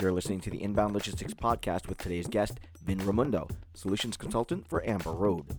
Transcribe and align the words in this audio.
You're 0.00 0.12
listening 0.12 0.38
to 0.42 0.50
the 0.50 0.62
Inbound 0.62 0.94
Logistics 0.94 1.34
Podcast 1.34 1.88
with 1.88 1.98
today's 1.98 2.28
guest, 2.28 2.60
Vin 2.84 2.98
Ramundo, 2.98 3.50
Solutions 3.74 4.16
Consultant 4.16 4.64
for 4.68 4.88
Amber 4.88 5.10
Road. 5.10 5.58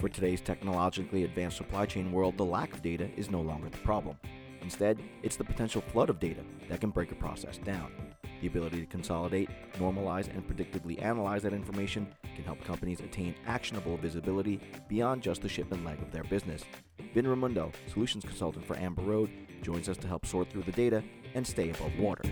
For 0.00 0.08
today's 0.08 0.40
technologically 0.40 1.24
advanced 1.24 1.58
supply 1.58 1.84
chain 1.84 2.10
world, 2.10 2.38
the 2.38 2.44
lack 2.46 2.72
of 2.72 2.80
data 2.80 3.10
is 3.14 3.30
no 3.30 3.42
longer 3.42 3.68
the 3.68 3.76
problem. 3.76 4.16
Instead, 4.62 4.98
it's 5.22 5.36
the 5.36 5.44
potential 5.44 5.82
flood 5.82 6.08
of 6.08 6.18
data 6.18 6.40
that 6.70 6.80
can 6.80 6.88
break 6.88 7.12
a 7.12 7.16
process 7.16 7.58
down. 7.58 7.92
The 8.42 8.48
ability 8.48 8.80
to 8.80 8.86
consolidate, 8.86 9.48
normalize, 9.78 10.26
and 10.26 10.44
predictably 10.44 11.00
analyze 11.00 11.44
that 11.44 11.52
information 11.52 12.08
can 12.34 12.42
help 12.42 12.62
companies 12.64 12.98
attain 12.98 13.36
actionable 13.46 13.96
visibility 13.96 14.58
beyond 14.88 15.22
just 15.22 15.42
the 15.42 15.48
shipment 15.48 15.84
leg 15.84 16.02
of 16.02 16.10
their 16.10 16.24
business. 16.24 16.64
Vin 17.14 17.26
Ramundo, 17.26 17.72
solutions 17.86 18.24
consultant 18.24 18.66
for 18.66 18.76
Amber 18.76 19.02
Road, 19.02 19.30
joins 19.62 19.88
us 19.88 19.96
to 19.98 20.08
help 20.08 20.26
sort 20.26 20.50
through 20.50 20.64
the 20.64 20.72
data 20.72 21.04
and 21.34 21.46
stay 21.46 21.70
above 21.70 21.96
water. 22.00 22.24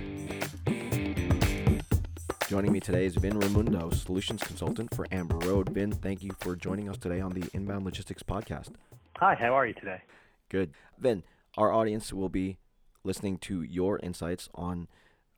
Joining 2.49 2.73
me 2.73 2.81
today 2.81 3.05
is 3.05 3.15
Vin 3.15 3.39
Ramundo, 3.39 3.95
solutions 3.95 4.43
consultant 4.43 4.93
for 4.93 5.07
Amber 5.13 5.39
Road. 5.47 5.69
Vin, 5.69 5.93
thank 5.93 6.25
you 6.25 6.33
for 6.41 6.57
joining 6.57 6.89
us 6.89 6.99
today 6.99 7.21
on 7.21 7.31
the 7.31 7.49
Inbound 7.53 7.85
Logistics 7.85 8.25
Podcast. 8.25 8.71
Hi, 9.19 9.37
how 9.37 9.57
are 9.57 9.65
you 9.65 9.75
today? 9.75 10.03
Good. 10.49 10.73
Vin, 10.99 11.23
our 11.57 11.73
audience 11.73 12.13
will 12.13 12.29
be 12.29 12.59
listening 13.05 13.39
to 13.39 13.63
your 13.63 14.01
insights 14.01 14.49
on 14.57 14.89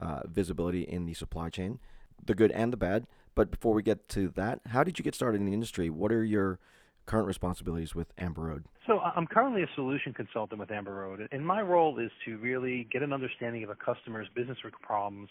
uh, 0.02 0.20
visibility 0.27 0.83
in 0.83 1.06
the 1.06 1.15
supply 1.15 1.48
chain, 1.48 1.79
the 2.24 2.34
good 2.34 2.51
and 2.51 2.73
the 2.73 2.77
bad. 2.77 3.06
But 3.34 3.51
before 3.51 3.73
we 3.73 3.83
get 3.83 4.09
to 4.11 4.28
that, 4.37 4.61
how 4.66 4.84
did 4.84 4.98
you 4.98 5.05
get 5.05 5.15
started 5.15 5.41
in 5.41 5.47
the 5.47 5.55
industry? 5.55 5.88
What 5.88 6.12
are 6.12 6.25
your 6.25 6.59
current 7.06 7.27
responsibilities 7.27 7.95
with 7.95 8.09
Amber 8.19 8.42
Road? 8.42 8.65
So 8.87 8.98
I'm 8.98 9.27
currently 9.27 9.62
a 9.62 9.69
solution 9.75 10.12
consultant 10.12 10.61
with 10.61 10.70
Amber 10.70 10.92
Road, 10.92 11.28
and 11.30 11.47
my 11.47 11.62
role 11.62 11.98
is 11.98 12.11
to 12.25 12.36
really 12.39 12.89
get 12.92 13.03
an 13.03 13.12
understanding 13.12 13.62
of 13.64 13.70
a 13.70 13.77
customer's 13.77 14.27
business 14.34 14.58
problems 14.83 15.28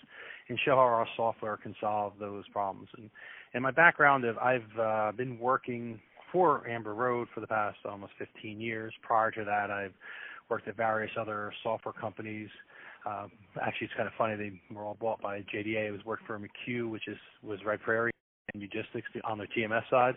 and 0.50 0.58
show 0.64 0.72
how 0.72 0.82
our 0.82 1.08
software 1.16 1.58
can 1.58 1.76
solve 1.80 2.14
those 2.20 2.48
problems. 2.50 2.90
And, 2.98 3.10
and 3.54 3.62
my 3.62 3.72
background, 3.72 4.26
of 4.26 4.38
I've 4.38 4.80
uh, 4.80 5.12
been 5.12 5.38
working 5.38 6.00
for 6.32 6.68
Amber 6.68 6.94
Road 6.94 7.28
for 7.34 7.42
the 7.42 7.48
past 7.48 7.78
almost 7.86 8.14
15 8.18 8.60
years. 8.62 8.94
Prior 9.02 9.32
to 9.32 9.44
that, 9.44 9.70
I've 9.70 9.94
worked 10.50 10.68
at 10.68 10.78
various 10.78 11.12
other 11.20 11.54
software 11.62 11.94
companies. 11.94 12.50
Uh, 13.06 13.28
actually, 13.62 13.86
it's 13.86 13.96
kind 13.96 14.08
of 14.08 14.14
funny 14.18 14.36
they 14.36 14.74
were 14.74 14.84
all 14.84 14.98
bought 15.00 15.22
by 15.22 15.40
JDA. 15.42 15.88
It 15.88 15.92
was 15.92 16.06
worked 16.06 16.26
for 16.28 16.40
McHugh, 16.40 16.90
which 16.90 17.08
is 17.08 17.18
was 17.42 17.60
RedPrairie 17.62 18.12
and 18.54 18.62
Logistics 18.62 19.08
on 19.24 19.38
their 19.38 19.48
TMS 19.48 19.90
side, 19.90 20.16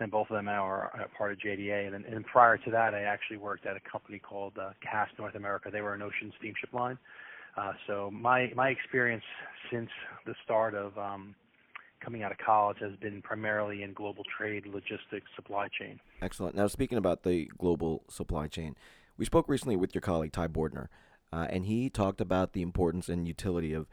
and 0.00 0.10
both 0.10 0.28
of 0.30 0.36
them 0.36 0.46
now 0.46 0.64
are, 0.64 1.08
part 1.16 1.32
of 1.32 1.38
JDA. 1.38 1.94
And, 1.94 2.04
and 2.04 2.24
prior 2.26 2.58
to 2.58 2.70
that, 2.70 2.94
I 2.94 3.02
actually 3.02 3.38
worked 3.38 3.66
at 3.66 3.76
a 3.76 3.80
company 3.90 4.18
called 4.18 4.54
uh, 4.60 4.70
CAST 4.82 5.12
North 5.18 5.34
America. 5.34 5.70
They 5.72 5.80
were 5.80 5.94
an 5.94 6.02
ocean 6.02 6.32
steamship 6.38 6.72
line. 6.72 6.98
Uh, 7.56 7.72
so 7.86 8.10
my 8.12 8.52
my 8.54 8.68
experience 8.68 9.24
since 9.72 9.90
the 10.26 10.34
start 10.44 10.74
of 10.74 10.96
um, 10.98 11.34
coming 12.00 12.22
out 12.22 12.30
of 12.30 12.38
college 12.38 12.78
has 12.80 12.92
been 13.00 13.22
primarily 13.22 13.82
in 13.82 13.92
global 13.92 14.24
trade, 14.36 14.66
logistics, 14.66 15.26
supply 15.34 15.68
chain. 15.78 15.98
Excellent. 16.22 16.54
Now, 16.54 16.66
speaking 16.68 16.98
about 16.98 17.22
the 17.22 17.50
global 17.58 18.04
supply 18.08 18.46
chain, 18.46 18.76
we 19.16 19.24
spoke 19.24 19.48
recently 19.48 19.76
with 19.76 19.94
your 19.94 20.02
colleague 20.02 20.32
Ty 20.32 20.48
Bordner, 20.48 20.86
uh, 21.32 21.46
and 21.50 21.66
he 21.66 21.90
talked 21.90 22.20
about 22.20 22.52
the 22.52 22.62
importance 22.62 23.08
and 23.08 23.26
utility 23.26 23.72
of 23.72 23.86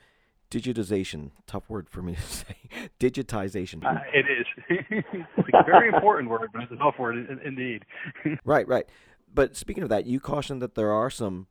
digitization. 0.52 1.32
Tough 1.48 1.70
word 1.70 1.90
for 1.90 2.02
me 2.02 2.16
to 2.16 2.22
say. 2.22 2.56
digitization. 3.00 3.84
Uh, 3.84 4.00
it 4.14 4.26
is. 4.30 4.46
it's 5.38 5.50
a 5.54 5.64
very 5.66 5.90
important 5.90 6.30
word, 6.30 6.50
but 6.54 6.64
it's 6.64 6.72
a 6.72 6.78
tough 6.78 6.96
word 7.00 7.16
indeed. 7.44 7.84
right, 8.46 8.68
right. 8.68 8.86
But 9.34 9.56
speaking 9.56 9.84
of 9.84 9.90
that, 9.90 10.06
you 10.06 10.20
cautioned 10.20 10.62
that 10.62 10.76
there 10.76 10.92
are 10.92 11.10
some 11.10 11.48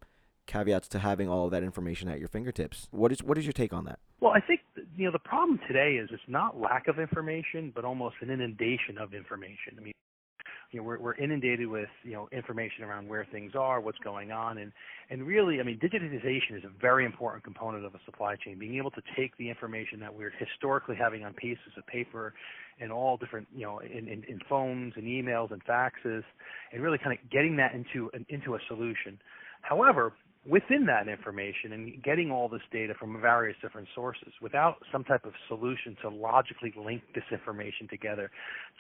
caveats 0.46 0.88
to 0.88 0.98
having 0.98 1.28
all 1.28 1.46
of 1.46 1.50
that 1.52 1.62
information 1.62 2.08
at 2.08 2.18
your 2.18 2.28
fingertips. 2.28 2.88
What 2.90 3.12
is 3.12 3.22
what 3.22 3.38
is 3.38 3.44
your 3.44 3.52
take 3.52 3.72
on 3.72 3.84
that? 3.84 3.98
Well, 4.20 4.32
I 4.32 4.40
think 4.40 4.60
you 4.96 5.04
know 5.04 5.12
the 5.12 5.18
problem 5.18 5.58
today 5.66 5.94
is 5.94 6.08
it's 6.12 6.22
not 6.28 6.58
lack 6.58 6.88
of 6.88 6.98
information, 6.98 7.72
but 7.74 7.84
almost 7.84 8.16
an 8.20 8.30
inundation 8.30 8.98
of 8.98 9.12
information. 9.14 9.76
I 9.78 9.82
mean, 9.82 9.92
you 10.74 10.80
know, 10.80 10.86
we're, 10.86 10.98
we're 10.98 11.14
inundated 11.14 11.68
with 11.68 11.88
you 12.02 12.14
know 12.14 12.28
information 12.32 12.82
around 12.82 13.08
where 13.08 13.24
things 13.30 13.52
are, 13.54 13.80
what's 13.80 13.98
going 13.98 14.32
on, 14.32 14.58
and 14.58 14.72
and 15.08 15.24
really, 15.24 15.60
I 15.60 15.62
mean, 15.62 15.78
digitization 15.78 16.58
is 16.58 16.64
a 16.64 16.80
very 16.80 17.04
important 17.06 17.44
component 17.44 17.84
of 17.84 17.94
a 17.94 18.00
supply 18.04 18.34
chain. 18.34 18.58
Being 18.58 18.76
able 18.76 18.90
to 18.90 19.02
take 19.16 19.36
the 19.36 19.48
information 19.48 20.00
that 20.00 20.12
we're 20.12 20.32
historically 20.36 20.96
having 20.96 21.24
on 21.24 21.32
pieces 21.34 21.72
of 21.78 21.86
paper, 21.86 22.34
and 22.80 22.90
all 22.90 23.16
different 23.16 23.46
you 23.54 23.64
know 23.64 23.78
in, 23.78 24.08
in, 24.08 24.24
in 24.24 24.40
phones 24.48 24.94
and 24.96 25.04
emails 25.04 25.52
and 25.52 25.64
faxes, 25.64 26.24
and 26.72 26.82
really 26.82 26.98
kind 26.98 27.16
of 27.16 27.30
getting 27.30 27.56
that 27.56 27.72
into 27.72 28.10
an, 28.12 28.26
into 28.28 28.56
a 28.56 28.58
solution. 28.66 29.16
However, 29.62 30.12
within 30.46 30.86
that 30.86 31.08
information 31.08 31.72
and 31.72 32.02
getting 32.02 32.30
all 32.30 32.48
this 32.48 32.60
data 32.70 32.92
from 32.98 33.20
various 33.20 33.56
different 33.62 33.88
sources 33.94 34.32
without 34.42 34.76
some 34.92 35.04
type 35.04 35.24
of 35.24 35.32
solution 35.48 35.96
to 36.02 36.08
logically 36.08 36.72
link 36.76 37.02
this 37.14 37.24
information 37.32 37.88
together 37.88 38.30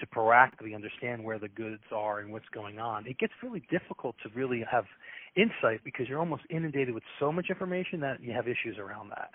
to 0.00 0.06
proactively 0.06 0.74
understand 0.74 1.24
where 1.24 1.38
the 1.38 1.48
goods 1.48 1.82
are 1.92 2.20
and 2.20 2.30
what's 2.32 2.48
going 2.52 2.78
on, 2.78 3.06
it 3.06 3.18
gets 3.18 3.32
really 3.42 3.62
difficult 3.70 4.14
to 4.22 4.28
really 4.34 4.64
have 4.70 4.84
insight 5.36 5.80
because 5.84 6.08
you're 6.08 6.20
almost 6.20 6.42
inundated 6.50 6.94
with 6.94 7.04
so 7.18 7.32
much 7.32 7.46
information 7.48 8.00
that 8.00 8.22
you 8.22 8.32
have 8.32 8.46
issues 8.46 8.76
around 8.78 9.08
that. 9.10 9.30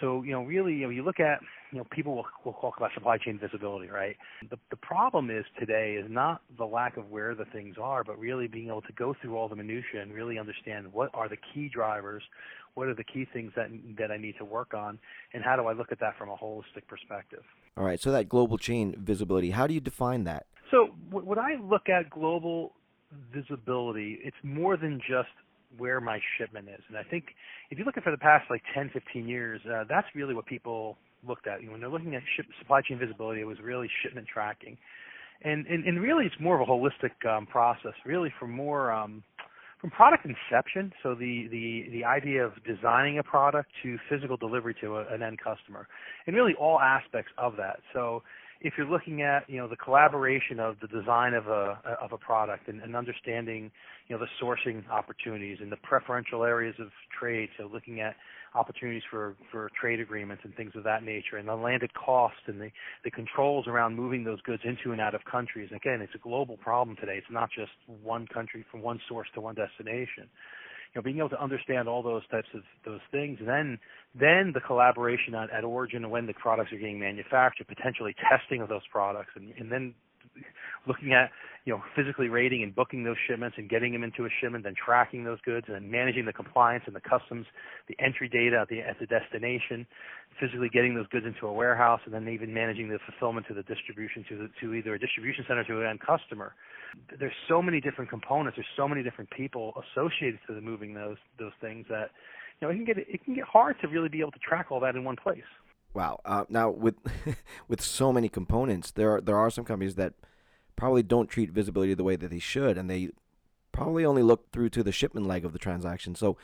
So, 0.00 0.22
you 0.22 0.32
know, 0.32 0.42
really, 0.42 0.74
you 0.74 0.84
know, 0.84 0.90
you 0.90 1.02
look 1.02 1.20
at, 1.20 1.40
you 1.72 1.78
know, 1.78 1.84
people 1.90 2.14
will, 2.14 2.26
will 2.44 2.52
talk 2.54 2.76
about 2.76 2.90
supply 2.94 3.16
chain 3.18 3.38
visibility, 3.38 3.88
right? 3.88 4.16
The, 4.50 4.58
the 4.70 4.76
problem 4.76 5.30
is 5.30 5.44
today 5.58 5.94
is 5.94 6.06
not 6.10 6.42
the 6.58 6.66
lack 6.66 6.96
of 6.96 7.10
where 7.10 7.34
the 7.34 7.46
things 7.46 7.76
are, 7.80 8.04
but 8.04 8.18
really 8.18 8.46
being 8.46 8.68
able 8.68 8.82
to 8.82 8.92
go 8.92 9.14
through 9.20 9.36
all 9.36 9.48
the 9.48 9.56
minutia 9.56 10.02
and 10.02 10.12
really 10.12 10.38
understand 10.38 10.92
what 10.92 11.10
are 11.14 11.28
the 11.28 11.38
key 11.54 11.70
drivers, 11.72 12.22
what 12.74 12.88
are 12.88 12.94
the 12.94 13.04
key 13.04 13.26
things 13.32 13.52
that 13.56 13.68
that 13.98 14.10
I 14.10 14.18
need 14.18 14.34
to 14.38 14.44
work 14.44 14.74
on, 14.74 14.98
and 15.32 15.42
how 15.42 15.56
do 15.56 15.66
I 15.66 15.72
look 15.72 15.92
at 15.92 16.00
that 16.00 16.18
from 16.18 16.28
a 16.28 16.36
holistic 16.36 16.86
perspective. 16.86 17.42
All 17.76 17.84
right. 17.84 18.00
So 18.00 18.12
that 18.12 18.28
global 18.28 18.58
chain 18.58 18.94
visibility, 18.98 19.50
how 19.50 19.66
do 19.66 19.72
you 19.72 19.80
define 19.80 20.24
that? 20.24 20.46
So, 20.70 20.88
when 21.10 21.38
I 21.38 21.56
look 21.62 21.88
at 21.88 22.10
global 22.10 22.72
visibility, 23.32 24.18
it's 24.22 24.36
more 24.42 24.76
than 24.76 25.00
just 25.00 25.28
where 25.78 26.00
my 26.00 26.20
shipment 26.38 26.68
is. 26.68 26.82
And 26.88 26.96
I 26.96 27.02
think 27.02 27.24
if 27.70 27.78
you 27.78 27.84
look 27.84 27.96
at 27.96 28.04
for 28.04 28.10
the 28.10 28.18
past 28.18 28.44
like 28.50 28.62
10, 28.74 28.90
15 28.92 29.28
years, 29.28 29.60
uh, 29.66 29.84
that's 29.88 30.06
really 30.14 30.34
what 30.34 30.46
people 30.46 30.96
looked 31.26 31.46
at. 31.46 31.60
You 31.60 31.66
know, 31.66 31.72
when 31.72 31.80
they're 31.80 31.90
looking 31.90 32.14
at 32.14 32.22
ship, 32.36 32.46
supply 32.58 32.80
chain 32.82 32.98
visibility, 32.98 33.40
it 33.40 33.46
was 33.46 33.58
really 33.62 33.88
shipment 34.02 34.26
tracking. 34.32 34.76
And, 35.42 35.66
and, 35.66 35.84
and 35.84 36.00
really, 36.00 36.24
it's 36.24 36.40
more 36.40 36.60
of 36.60 36.66
a 36.66 36.70
holistic 36.70 37.12
um, 37.28 37.46
process, 37.46 37.92
really, 38.06 38.32
from 38.38 38.52
more 38.52 38.90
um, 38.90 39.22
from 39.80 39.90
product 39.90 40.24
inception, 40.24 40.92
so 41.02 41.14
the, 41.14 41.48
the, 41.50 41.88
the 41.92 42.04
idea 42.04 42.44
of 42.44 42.52
designing 42.64 43.18
a 43.18 43.22
product 43.22 43.70
to 43.82 43.98
physical 44.08 44.36
delivery 44.36 44.74
to 44.80 44.96
a, 44.96 45.06
an 45.12 45.22
end 45.22 45.38
customer, 45.38 45.86
and 46.26 46.34
really 46.34 46.54
all 46.54 46.80
aspects 46.80 47.30
of 47.36 47.56
that. 47.56 47.80
So 47.92 48.22
if 48.60 48.74
you're 48.76 48.88
looking 48.88 49.22
at 49.22 49.48
you 49.48 49.58
know 49.58 49.68
the 49.68 49.76
collaboration 49.76 50.58
of 50.60 50.76
the 50.80 50.88
design 50.88 51.34
of 51.34 51.46
a 51.48 51.78
of 52.00 52.12
a 52.12 52.18
product 52.18 52.68
and, 52.68 52.82
and 52.82 52.96
understanding 52.96 53.70
you 54.08 54.16
know 54.16 54.24
the 54.24 54.44
sourcing 54.44 54.88
opportunities 54.90 55.58
and 55.60 55.70
the 55.70 55.76
preferential 55.76 56.44
areas 56.44 56.74
of 56.80 56.88
trade, 57.18 57.48
so 57.58 57.68
looking 57.72 58.00
at 58.00 58.16
opportunities 58.54 59.02
for 59.10 59.34
for 59.50 59.70
trade 59.78 60.00
agreements 60.00 60.42
and 60.44 60.54
things 60.56 60.72
of 60.74 60.84
that 60.84 61.02
nature, 61.02 61.36
and 61.36 61.48
the 61.48 61.54
landed 61.54 61.92
cost 61.94 62.36
and 62.46 62.60
the 62.60 62.70
the 63.04 63.10
controls 63.10 63.66
around 63.66 63.94
moving 63.94 64.24
those 64.24 64.40
goods 64.42 64.62
into 64.64 64.92
and 64.92 65.00
out 65.00 65.14
of 65.14 65.24
countries. 65.30 65.70
Again, 65.74 66.00
it's 66.00 66.14
a 66.14 66.18
global 66.18 66.56
problem 66.56 66.96
today. 66.96 67.16
It's 67.16 67.26
not 67.30 67.50
just 67.56 67.72
one 68.02 68.26
country 68.26 68.64
from 68.70 68.82
one 68.82 69.00
source 69.08 69.28
to 69.34 69.40
one 69.40 69.54
destination 69.54 70.28
know, 70.96 71.02
being 71.02 71.18
able 71.18 71.28
to 71.30 71.42
understand 71.42 71.88
all 71.88 72.02
those 72.02 72.26
types 72.28 72.48
of 72.54 72.62
those 72.84 73.00
things, 73.10 73.38
then 73.44 73.78
then 74.14 74.52
the 74.54 74.60
collaboration 74.60 75.34
at, 75.34 75.50
at 75.50 75.64
origin 75.64 76.08
when 76.10 76.26
the 76.26 76.34
products 76.34 76.72
are 76.72 76.78
getting 76.78 76.98
manufactured, 76.98 77.68
potentially 77.68 78.14
testing 78.30 78.60
of 78.60 78.68
those 78.68 78.86
products, 78.90 79.30
and, 79.36 79.52
and 79.58 79.70
then 79.70 79.94
looking 80.86 81.12
at 81.12 81.30
you 81.64 81.72
know 81.72 81.82
physically 81.94 82.28
rating 82.28 82.62
and 82.62 82.74
booking 82.74 83.02
those 83.02 83.16
shipments 83.28 83.56
and 83.58 83.68
getting 83.68 83.92
them 83.92 84.04
into 84.04 84.24
a 84.24 84.28
shipment, 84.40 84.64
then 84.64 84.74
tracking 84.74 85.24
those 85.24 85.40
goods 85.44 85.66
and 85.68 85.90
managing 85.90 86.24
the 86.24 86.32
compliance 86.32 86.84
and 86.86 86.94
the 86.94 87.00
customs, 87.00 87.46
the 87.88 87.96
entry 87.98 88.28
data 88.28 88.58
at 88.62 88.68
the 88.68 88.80
at 88.80 88.98
the 88.98 89.06
destination, 89.06 89.86
physically 90.40 90.68
getting 90.72 90.94
those 90.94 91.08
goods 91.08 91.26
into 91.26 91.46
a 91.46 91.52
warehouse, 91.52 92.00
and 92.04 92.14
then 92.14 92.28
even 92.28 92.54
managing 92.54 92.88
the 92.88 92.98
fulfillment 93.04 93.46
to 93.48 93.54
the 93.54 93.62
distribution 93.64 94.24
to 94.28 94.36
the, 94.36 94.48
to 94.60 94.74
either 94.74 94.94
a 94.94 94.98
distribution 94.98 95.44
center 95.48 95.64
to 95.64 95.80
an 95.80 95.86
end 95.86 96.00
customer. 96.00 96.54
There's 97.18 97.34
so 97.48 97.60
many 97.60 97.80
different 97.80 98.10
components. 98.10 98.56
There's 98.56 98.74
so 98.76 98.88
many 98.88 99.02
different 99.02 99.30
people 99.30 99.74
associated 99.92 100.38
to 100.46 100.54
the 100.54 100.60
moving 100.60 100.94
those 100.94 101.18
those 101.38 101.52
things 101.60 101.86
that 101.90 102.10
you 102.60 102.68
know 102.68 102.72
it 102.72 102.76
can 102.76 102.84
get 102.84 102.98
it 102.98 103.24
can 103.24 103.34
get 103.34 103.44
hard 103.44 103.76
to 103.82 103.88
really 103.88 104.08
be 104.08 104.20
able 104.20 104.32
to 104.32 104.38
track 104.38 104.66
all 104.70 104.80
that 104.80 104.94
in 104.94 105.04
one 105.04 105.16
place. 105.16 105.50
Wow. 105.94 106.20
Uh, 106.24 106.44
now 106.48 106.70
with 106.70 106.96
with 107.68 107.80
so 107.80 108.12
many 108.12 108.28
components, 108.28 108.90
there 108.90 109.14
are 109.16 109.20
there 109.20 109.36
are 109.36 109.50
some 109.50 109.64
companies 109.64 109.94
that 109.96 110.14
probably 110.76 111.02
don't 111.02 111.28
treat 111.28 111.50
visibility 111.50 111.94
the 111.94 112.04
way 112.04 112.16
that 112.16 112.30
they 112.30 112.38
should, 112.38 112.76
and 112.76 112.90
they 112.90 113.10
probably 113.72 114.04
only 114.04 114.22
look 114.22 114.50
through 114.52 114.70
to 114.70 114.82
the 114.82 114.92
shipment 114.92 115.26
leg 115.26 115.44
of 115.44 115.52
the 115.52 115.58
transaction. 115.58 116.14
So, 116.14 116.36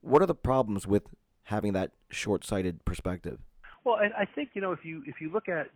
what 0.00 0.22
are 0.22 0.26
the 0.26 0.34
problems 0.34 0.86
with 0.86 1.04
having 1.44 1.72
that 1.74 1.92
short-sighted 2.10 2.84
perspective? 2.84 3.40
Well, 3.84 3.96
I, 3.96 4.22
I 4.22 4.24
think 4.24 4.50
you 4.54 4.60
know 4.60 4.72
if 4.72 4.84
you 4.84 5.02
if 5.06 5.20
you 5.20 5.30
look 5.30 5.48
at 5.48 5.68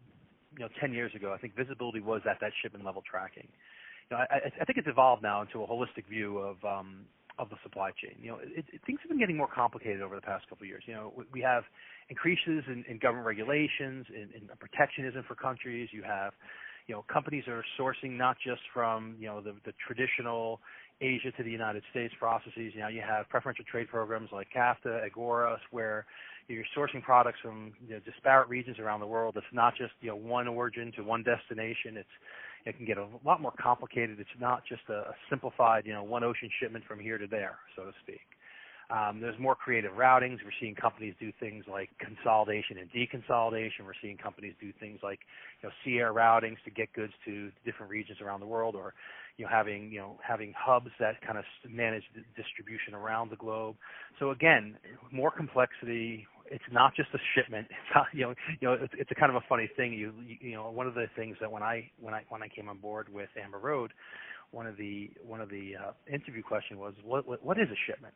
you 0.53 0.61
know 0.61 0.69
10 0.81 0.93
years 0.93 1.15
ago, 1.15 1.33
I 1.33 1.39
think 1.39 1.57
visibility 1.57 2.01
was 2.01 2.23
at 2.29 2.41
that 2.41 2.53
shipment 2.63 2.85
level 2.85 3.03
tracking. 3.09 3.49
You 4.11 4.17
know, 4.17 4.25
I, 4.31 4.51
I 4.61 4.65
think 4.65 4.79
it's 4.79 4.89
evolved 4.89 5.23
now 5.23 5.43
into 5.43 5.63
a 5.63 5.67
holistic 5.67 6.07
view 6.09 6.39
of 6.39 6.63
um, 6.65 7.07
of 7.38 7.49
the 7.50 7.56
supply 7.62 7.90
chain. 7.90 8.17
You 8.20 8.31
know, 8.32 8.38
it, 8.43 8.64
it, 8.73 8.81
things 8.87 9.00
have 9.02 9.08
been 9.08 9.19
getting 9.19 9.37
more 9.37 9.49
complicated 9.49 10.02
over 10.02 10.14
the 10.14 10.20
past 10.20 10.49
couple 10.49 10.64
of 10.64 10.69
years. 10.69 10.84
You 10.87 10.94
know, 10.94 11.12
we 11.32 11.40
have 11.40 11.64
increases 12.08 12.64
in, 12.69 12.84
in 12.88 12.99
government 12.99 13.26
regulations, 13.26 14.06
in, 14.11 14.29
in 14.34 14.49
protectionism 14.58 15.25
for 15.26 15.34
countries. 15.34 15.88
You 15.93 16.02
have, 16.02 16.32
you 16.87 16.94
know, 16.94 17.05
companies 17.12 17.44
are 17.49 17.64
sourcing 17.79 18.17
not 18.17 18.37
just 18.44 18.62
from 18.75 19.17
you 19.19 19.26
know 19.29 19.40
the, 19.40 19.55
the 19.64 19.73
traditional 19.87 20.61
Asia 21.00 21.32
to 21.37 21.43
the 21.43 21.50
United 21.50 21.82
States 21.90 22.14
processes. 22.19 22.73
Know, 22.76 22.88
you 22.88 23.02
have 23.06 23.29
preferential 23.29 23.64
trade 23.70 23.88
programs 23.88 24.29
like 24.32 24.49
CAFTA, 24.55 25.08
AGOA, 25.11 25.56
where 25.70 26.06
you're 26.49 26.64
sourcing 26.76 27.02
products 27.02 27.38
from 27.43 27.73
you 27.87 27.94
know, 27.94 28.00
disparate 28.00 28.49
regions 28.49 28.79
around 28.79 29.00
the 29.00 29.06
world. 29.06 29.34
It's 29.37 29.46
not 29.52 29.75
just 29.76 29.93
you 30.00 30.08
know 30.08 30.17
one 30.17 30.49
origin 30.49 30.93
to 30.96 31.02
one 31.02 31.23
destination. 31.23 31.96
It's 31.96 32.17
it 32.64 32.76
can 32.76 32.87
get 32.87 32.99
a 32.99 33.06
lot 33.25 33.41
more 33.41 33.53
complicated. 33.61 34.20
It's 34.20 34.31
not 34.41 34.62
just 34.69 34.82
a, 34.88 35.11
a 35.11 35.14
simplified 35.31 35.87
you 35.87 35.93
know 35.93 36.03
one 36.03 36.25
ocean 36.25 36.50
shipment 36.61 36.85
from 36.87 37.00
here 37.00 37.19
to 37.19 37.26
there, 37.26 37.59
so 37.76 37.85
to 37.85 37.93
speak. 38.03 38.20
Um, 38.91 39.20
there's 39.20 39.38
more 39.38 39.55
creative 39.55 39.93
routings. 39.93 40.38
We're 40.44 40.53
seeing 40.61 40.75
companies 40.75 41.14
do 41.19 41.32
things 41.41 41.64
like 41.70 41.88
consolidation 41.99 42.76
and 42.79 42.91
deconsolidation. 42.93 43.87
We're 43.87 43.97
seeing 44.03 44.19
companies 44.19 44.55
do 44.61 44.73
things 44.81 45.00
like 45.03 45.20
you 45.62 45.69
know 45.69 45.75
sea 45.85 45.99
air 45.99 46.12
routings 46.12 46.59
to 46.64 46.70
get 46.70 46.93
goods 46.93 47.12
to 47.25 47.50
different 47.64 47.91
regions 47.91 48.20
around 48.20 48.41
the 48.41 48.47
world, 48.47 48.75
or 48.75 48.93
you 49.37 49.44
know 49.44 49.50
having 49.50 49.90
you 49.90 49.99
know 49.99 50.19
having 50.26 50.52
hubs 50.56 50.90
that 51.00 51.20
kind 51.25 51.38
of 51.38 51.44
manage 51.69 52.05
the 52.14 52.23
distribution 52.40 52.94
around 52.94 53.31
the 53.31 53.37
globe. 53.37 53.76
So 54.19 54.31
again, 54.31 54.76
more 55.11 55.31
complexity. 55.31 56.26
It's 56.50 56.64
not 56.70 56.94
just 56.94 57.08
a 57.14 57.19
shipment. 57.34 57.69
It's 57.70 57.94
not, 57.94 58.06
you 58.12 58.23
know 58.23 58.34
you 58.61 58.69
know 58.69 58.75
it's, 58.75 58.94
it's 58.99 59.11
a 59.11 59.14
kind 59.14 59.31
of 59.31 59.37
a 59.37 59.44
funny 59.49 59.70
thing. 59.76 59.93
You, 59.93 60.12
you 60.26 60.37
you 60.40 60.55
know 60.55 60.70
one 60.70 60.87
of 60.87 60.94
the 60.94 61.06
things 61.17 61.37
that 61.40 61.50
when 61.50 61.62
I 61.62 61.90
when 62.00 62.14
I 62.14 62.23
when 62.29 62.43
I 62.43 62.49
came 62.49 62.69
on 62.69 62.79
board 62.79 63.08
with 63.12 63.29
Amber 63.43 63.58
Road, 63.58 63.93
one 64.50 64.67
of 64.67 64.76
the 64.76 65.11
one 65.26 65.40
of 65.40 65.49
the 65.49 65.73
uh, 65.76 65.93
interview 66.12 66.43
question 66.43 66.79
was 66.79 66.94
what, 67.05 67.26
what 67.26 67.44
what 67.44 67.58
is 67.58 67.69
a 67.70 67.79
shipment? 67.87 68.14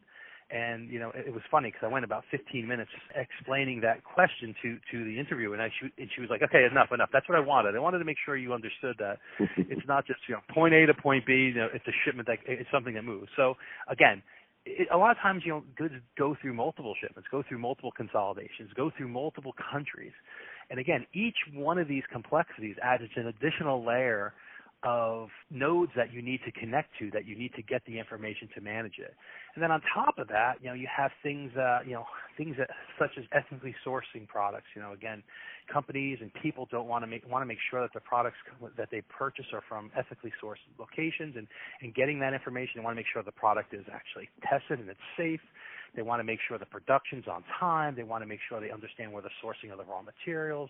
And 0.51 0.89
you 0.91 0.99
know 0.99 1.11
it, 1.11 1.27
it 1.29 1.33
was 1.33 1.43
funny 1.51 1.69
because 1.69 1.85
I 1.85 1.93
went 1.93 2.05
about 2.05 2.25
15 2.31 2.67
minutes 2.67 2.91
explaining 3.15 3.81
that 3.81 4.05
question 4.05 4.55
to 4.63 4.79
to 4.93 5.05
the 5.05 5.19
interview, 5.19 5.53
and 5.53 5.63
I 5.63 5.71
she, 5.81 5.91
and 5.99 6.09
she 6.15 6.21
was 6.21 6.31
like, 6.31 6.43
"Okay, 6.43 6.67
enough, 6.71 6.89
enough. 6.93 7.11
That's 7.13 7.29
what 7.29 7.37
I 7.37 7.41
wanted. 7.41 7.75
I 7.75 7.81
wanted 7.81 7.99
to 7.99 8.05
make 8.05 8.19
sure 8.25 8.37
you 8.37 8.53
understood 8.53 8.97
that 8.99 9.19
it's 9.57 9.87
not 9.87 10.07
just 10.07 10.21
you 10.29 10.35
know 10.35 10.41
point 10.53 10.75
A 10.75 10.87
to 10.87 10.95
point 10.95 11.27
B. 11.27 11.33
You 11.33 11.55
know, 11.55 11.69
it's 11.73 11.87
a 11.87 11.97
shipment 12.05 12.29
that 12.29 12.39
it's 12.47 12.71
something 12.73 12.95
that 12.95 13.05
moves. 13.05 13.29
So 13.37 13.55
again." 13.89 14.23
It, 14.69 14.89
a 14.93 14.97
lot 14.97 15.13
of 15.13 15.19
times, 15.19 15.43
you 15.45 15.53
know, 15.53 15.63
goods 15.79 15.95
go 16.19 16.35
through 16.43 16.53
multiple 16.53 16.93
shipments, 17.01 17.29
go 17.31 17.45
through 17.49 17.59
multiple 17.59 17.93
consolidations, 17.97 18.73
go 18.75 18.91
through 18.97 19.07
multiple 19.07 19.55
countries, 19.71 20.11
and 20.71 20.81
again, 20.81 21.07
each 21.15 21.37
one 21.55 21.79
of 21.79 21.87
these 21.87 22.03
complexities 22.11 22.75
adds 22.83 23.05
an 23.15 23.29
additional 23.29 23.85
layer 23.85 24.35
of 24.83 25.29
nodes 25.51 25.93
that 25.97 26.13
you 26.13 26.23
need 26.23 26.41
to 26.45 26.53
connect 26.53 26.91
to 26.99 27.11
that 27.11 27.27
you 27.27 27.37
need 27.37 27.53
to 27.55 27.63
get 27.63 27.83
the 27.87 27.99
information 27.99 28.49
to 28.55 28.61
manage 28.61 28.99
it. 28.99 29.15
And 29.55 29.63
then 29.63 29.71
on 29.71 29.81
top 29.95 30.19
of 30.19 30.29
that, 30.29 30.55
you 30.61 30.69
know, 30.69 30.75
you 30.75 30.87
have 30.95 31.11
things, 31.23 31.51
uh, 31.57 31.81
you 31.85 31.95
know, 31.95 32.05
things 32.37 32.57
that 32.59 32.69
such 32.99 33.13
as 33.19 33.25
ethically 33.33 33.75
sourcing 33.85 34.29
products. 34.29 34.67
You 34.75 34.83
know, 34.83 34.93
again, 34.93 35.23
companies 35.73 36.19
and 36.21 36.33
people 36.43 36.69
don't 36.71 36.87
want 36.87 37.03
to 37.03 37.07
make 37.07 37.29
want 37.29 37.43
to 37.43 37.47
make 37.47 37.59
sure 37.71 37.81
that 37.81 37.93
the 37.95 38.01
products 38.01 38.37
that 38.77 38.89
they 38.91 39.03
purchase 39.03 39.47
are 39.53 39.63
from 39.69 39.91
ethically 39.97 40.33
sourced 40.43 40.63
locations, 40.79 41.37
and 41.37 41.47
and 41.81 41.95
getting 41.95 42.19
that 42.21 42.35
information, 42.35 42.73
they 42.77 42.85
want 42.85 42.95
to 42.95 43.01
make 43.01 43.11
sure 43.13 43.23
the 43.23 43.33
product 43.33 43.73
is 43.73 43.85
actually 43.93 44.29
tested 44.43 44.79
and 44.79 44.89
it's 44.89 45.01
safe. 45.17 45.41
They 45.95 46.03
want 46.03 46.21
to 46.21 46.25
make 46.25 46.41
sure 46.47 46.59
the 46.59 46.67
production's 46.67 47.27
on 47.27 47.43
time. 47.59 47.95
They 47.97 48.03
want 48.03 48.23
to 48.23 48.27
make 48.27 48.41
sure 48.47 48.61
they 48.61 48.71
understand 48.71 49.13
where 49.13 49.23
the 49.23 49.33
sourcing 49.43 49.73
of 49.73 49.79
the 49.79 49.85
raw 49.85 50.03
materials, 50.03 50.69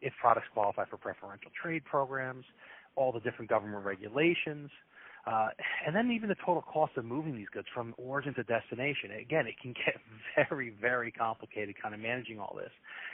if 0.00 0.12
products 0.20 0.48
qualify 0.52 0.84
for 0.86 0.96
preferential 0.96 1.52
trade 1.62 1.84
programs 1.84 2.44
all 2.96 3.12
the 3.12 3.20
different 3.20 3.50
government 3.50 3.84
regulations, 3.84 4.70
uh, 5.26 5.48
and 5.86 5.96
then 5.96 6.10
even 6.10 6.28
the 6.28 6.36
total 6.44 6.62
cost 6.62 6.92
of 6.96 7.04
moving 7.04 7.34
these 7.34 7.48
goods 7.52 7.66
from 7.72 7.94
origin 7.96 8.34
to 8.34 8.42
destination. 8.44 9.10
Again, 9.18 9.46
it 9.46 9.54
can 9.60 9.72
get 9.86 9.96
very, 10.36 10.74
very 10.80 11.10
complicated 11.10 11.74
kind 11.80 11.94
of 11.94 12.00
managing 12.00 12.38
all 12.38 12.54
this. 12.56 12.70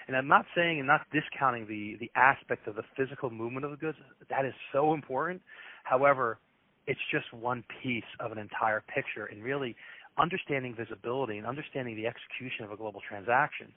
And 0.09 0.17
I'm 0.17 0.27
not 0.27 0.45
saying 0.57 0.79
and 0.79 0.89
not 0.89 1.03
discounting 1.13 1.67
the, 1.67 1.97
the 2.01 2.11
aspect 2.17 2.67
of 2.67 2.75
the 2.75 2.83
physical 2.97 3.31
movement 3.31 3.65
of 3.65 3.71
the 3.71 3.77
goods. 3.77 3.99
That 4.29 4.45
is 4.45 4.55
so 4.73 4.93
important. 4.93 5.41
However, 5.85 6.39
it's 6.87 7.01
just 7.13 7.33
one 7.33 7.63
piece 7.83 8.11
of 8.19 8.33
an 8.33 8.39
entire 8.39 8.83
picture 8.93 9.27
and 9.27 9.45
really 9.45 9.77
understanding 10.19 10.75
visibility 10.75 11.39
and 11.39 11.47
understanding 11.47 11.95
the 11.95 12.07
execution 12.07 12.65
of 12.65 12.73
a 12.73 12.77
global 12.77 13.01
transaction 13.09 13.73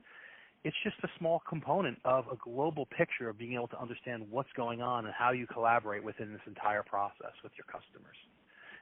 it's 0.63 0.75
just 0.83 0.95
a 1.03 1.09
small 1.19 1.41
component 1.47 1.99
of 2.05 2.25
a 2.31 2.35
global 2.35 2.85
picture 2.85 3.29
of 3.29 3.37
being 3.37 3.53
able 3.53 3.67
to 3.67 3.81
understand 3.81 4.25
what's 4.29 4.51
going 4.55 4.81
on 4.81 5.05
and 5.05 5.13
how 5.13 5.31
you 5.31 5.45
collaborate 5.45 6.03
within 6.03 6.31
this 6.31 6.41
entire 6.47 6.83
process 6.83 7.33
with 7.43 7.51
your 7.57 7.65
customers 7.65 8.15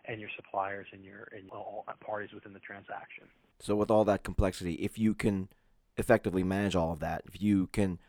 and 0.05 0.19
your 0.19 0.29
suppliers 0.35 0.87
and 0.93 1.03
your 1.03 1.27
and 1.31 1.49
all 1.51 1.85
parties 1.99 2.29
within 2.33 2.53
the 2.53 2.59
transaction. 2.59 3.23
So 3.59 3.75
with 3.75 3.89
all 3.89 4.05
that 4.05 4.23
complexity, 4.23 4.73
if 4.75 4.97
you 4.97 5.13
can 5.13 5.49
effectively 5.97 6.43
manage 6.43 6.75
all 6.75 6.91
of 6.91 6.99
that, 6.99 7.23
if 7.25 7.41
you 7.41 7.67
can 7.67 7.99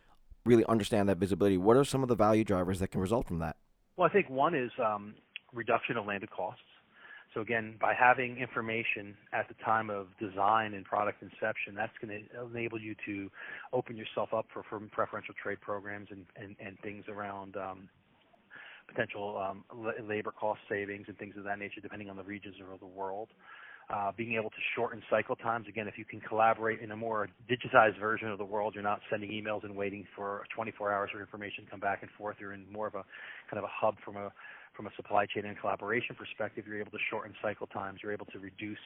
really 0.45 0.65
understand 0.67 1.09
that 1.09 1.19
visibility, 1.19 1.57
what 1.57 1.77
are 1.77 1.85
some 1.85 2.03
of 2.03 2.09
the 2.09 2.15
value 2.15 2.45
drivers 2.45 2.79
that 2.81 2.89
can 2.89 3.01
result 3.01 3.27
from 3.27 3.39
that? 3.39 3.57
Well, 3.97 4.09
I 4.09 4.13
think 4.13 4.29
one 4.29 4.55
is 4.55 4.71
um, 4.83 5.15
reduction 5.53 5.97
of 5.97 6.07
landed 6.07 6.31
costs. 6.31 6.63
So 7.35 7.41
again, 7.41 7.77
by 7.81 7.95
having 7.95 8.37
information 8.37 9.17
at 9.33 9.49
the 9.49 9.55
time 9.65 9.89
of 9.89 10.09
design 10.21 10.75
and 10.75 10.85
product 10.85 11.23
inception, 11.23 11.75
that's 11.75 11.93
going 12.01 12.27
to 12.29 12.45
enable 12.45 12.81
you 12.81 12.95
to 13.07 13.31
open 13.73 13.97
yourself 13.97 14.35
up 14.35 14.47
for, 14.53 14.63
for 14.69 14.79
preferential 14.91 15.35
trade 15.43 15.61
programs 15.61 16.09
and, 16.11 16.27
and, 16.37 16.57
and 16.65 16.79
things 16.81 17.05
around 17.09 17.57
um, 17.57 17.89
potential 18.87 19.39
um, 19.39 19.65
labor 20.07 20.33
cost 20.33 20.61
savings 20.69 21.07
and 21.09 21.17
things 21.19 21.35
of 21.39 21.45
that 21.45 21.59
nature, 21.59 21.81
depending 21.81 22.11
on 22.11 22.17
the 22.17 22.23
regions 22.23 22.57
of 22.73 22.81
the 22.81 22.87
world. 22.87 23.29
Uh, 23.93 24.13
being 24.17 24.35
able 24.35 24.49
to 24.49 24.57
shorten 24.77 25.03
cycle 25.11 25.37
times. 25.37 25.67
Again, 25.69 25.89
if 25.89 25.99
you 25.99 26.05
can 26.05 26.21
collaborate 26.21 26.81
in 26.81 26.93
a 26.93 26.97
more 26.97 27.29
digitized 27.51 27.99
version 27.99 28.29
of 28.29 28.39
the 28.39 28.45
world, 28.45 28.75
you're 28.75 28.83
not 28.83 29.01
sending 29.11 29.31
emails 29.31 29.65
and 29.65 29.77
waiting 29.77 30.07
for 30.17 30.45
24 30.55 30.93
hours 30.93 31.11
for 31.13 31.21
information 31.21 31.65
to 31.65 31.71
come 31.71 31.81
back 31.81 31.99
and 32.01 32.11
forth. 32.17 32.37
You're 32.41 32.53
in 32.53 32.65
more 32.73 32.87
of 32.87 32.95
a 32.95 33.05
kind 33.51 33.59
of 33.59 33.65
a 33.65 33.71
hub 33.71 33.97
from 34.05 34.17
a 34.17 34.33
from 34.77 34.87
a 34.87 34.91
supply 34.97 35.27
chain 35.27 35.45
and 35.45 35.59
collaboration 35.59 36.17
perspective, 36.17 36.65
you're 36.67 36.81
able 36.81 36.91
to 36.91 37.03
shorten 37.11 37.35
cycle 37.43 37.67
times. 37.67 38.01
You're 38.03 38.13
able 38.13 38.27
to 38.27 38.39
reduce 38.39 38.79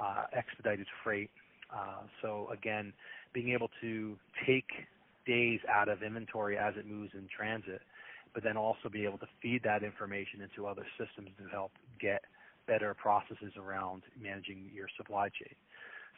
uh, 0.00 0.24
expedited 0.32 0.86
freight. 1.02 1.30
Uh, 1.74 2.02
so 2.22 2.48
again, 2.52 2.92
being 3.32 3.50
able 3.50 3.70
to 3.80 4.16
take 4.46 4.68
days 5.26 5.60
out 5.72 5.88
of 5.88 6.02
inventory 6.02 6.58
as 6.58 6.74
it 6.76 6.86
moves 6.86 7.12
in 7.14 7.26
transit, 7.34 7.80
but 8.34 8.42
then 8.42 8.56
also 8.56 8.88
be 8.90 9.04
able 9.04 9.18
to 9.18 9.26
feed 9.40 9.62
that 9.64 9.82
information 9.82 10.42
into 10.42 10.66
other 10.66 10.86
systems 10.98 11.30
to 11.38 11.48
help 11.50 11.72
get 12.00 12.22
better 12.66 12.94
processes 12.94 13.52
around 13.56 14.02
managing 14.20 14.70
your 14.74 14.86
supply 14.96 15.28
chain. 15.28 15.54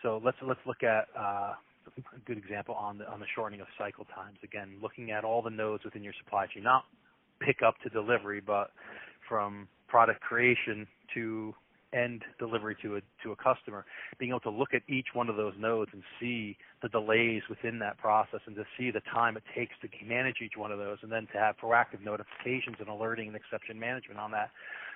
So 0.03 0.21
let's 0.25 0.37
let's 0.43 0.61
look 0.67 0.83
at 0.83 1.07
uh, 1.19 1.55
a 1.87 2.19
good 2.27 2.39
example 2.39 2.75
on 2.75 2.99
the 2.99 3.09
on 3.11 3.21
the 3.21 3.27
shortening 3.35 3.61
of 3.61 3.67
cycle 3.79 4.07
times. 4.15 4.39
Again, 4.43 4.77
looking 4.83 5.11
at 5.11 5.25
all 5.25 5.43
the 5.43 5.51
nodes 5.51 5.85
within 5.85 6.03
your 6.03 6.13
supply 6.23 6.47
chain, 6.47 6.63
not 6.63 6.85
pick 7.41 7.63
up 7.63 7.75
to 7.83 7.89
delivery, 7.89 8.41
but 8.41 8.71
from 9.29 9.69
product 9.89 10.21
creation 10.21 10.87
to 11.15 11.55
end 11.93 12.23
delivery 12.39 12.77
to 12.83 12.97
a 12.97 13.01
to 13.23 13.33
a 13.33 13.37
customer, 13.37 13.85
being 14.19 14.31
able 14.31 14.41
to 14.41 14.51
look 14.51 14.75
at 14.75 14.83
each 14.89 15.09
one 15.15 15.29
of 15.29 15.37
those 15.37 15.55
nodes 15.59 15.91
and 15.93 16.03
see 16.21 16.57
the 16.83 16.89
delays 16.89 17.43
within 17.49 17.79
that 17.79 17.97
process 17.99 18.41
and 18.47 18.57
to 18.57 18.65
see 18.79 18.91
the 18.91 19.01
time 19.13 19.37
it 19.37 19.43
takes 19.55 19.73
to 19.81 19.89
manage 20.05 20.37
each 20.45 20.57
one 20.57 20.73
of 20.73 20.79
those 20.79 20.99
and 21.03 21.11
then 21.11 21.27
to 21.33 21.39
have 21.39 21.57
proactive 21.57 22.05
notifications 22.05 22.77
and 22.81 22.89
alerting 22.89 23.29
and 23.29 23.37
exception 23.37 23.79
management 23.79 24.19
on 24.21 24.31
that 24.31 24.51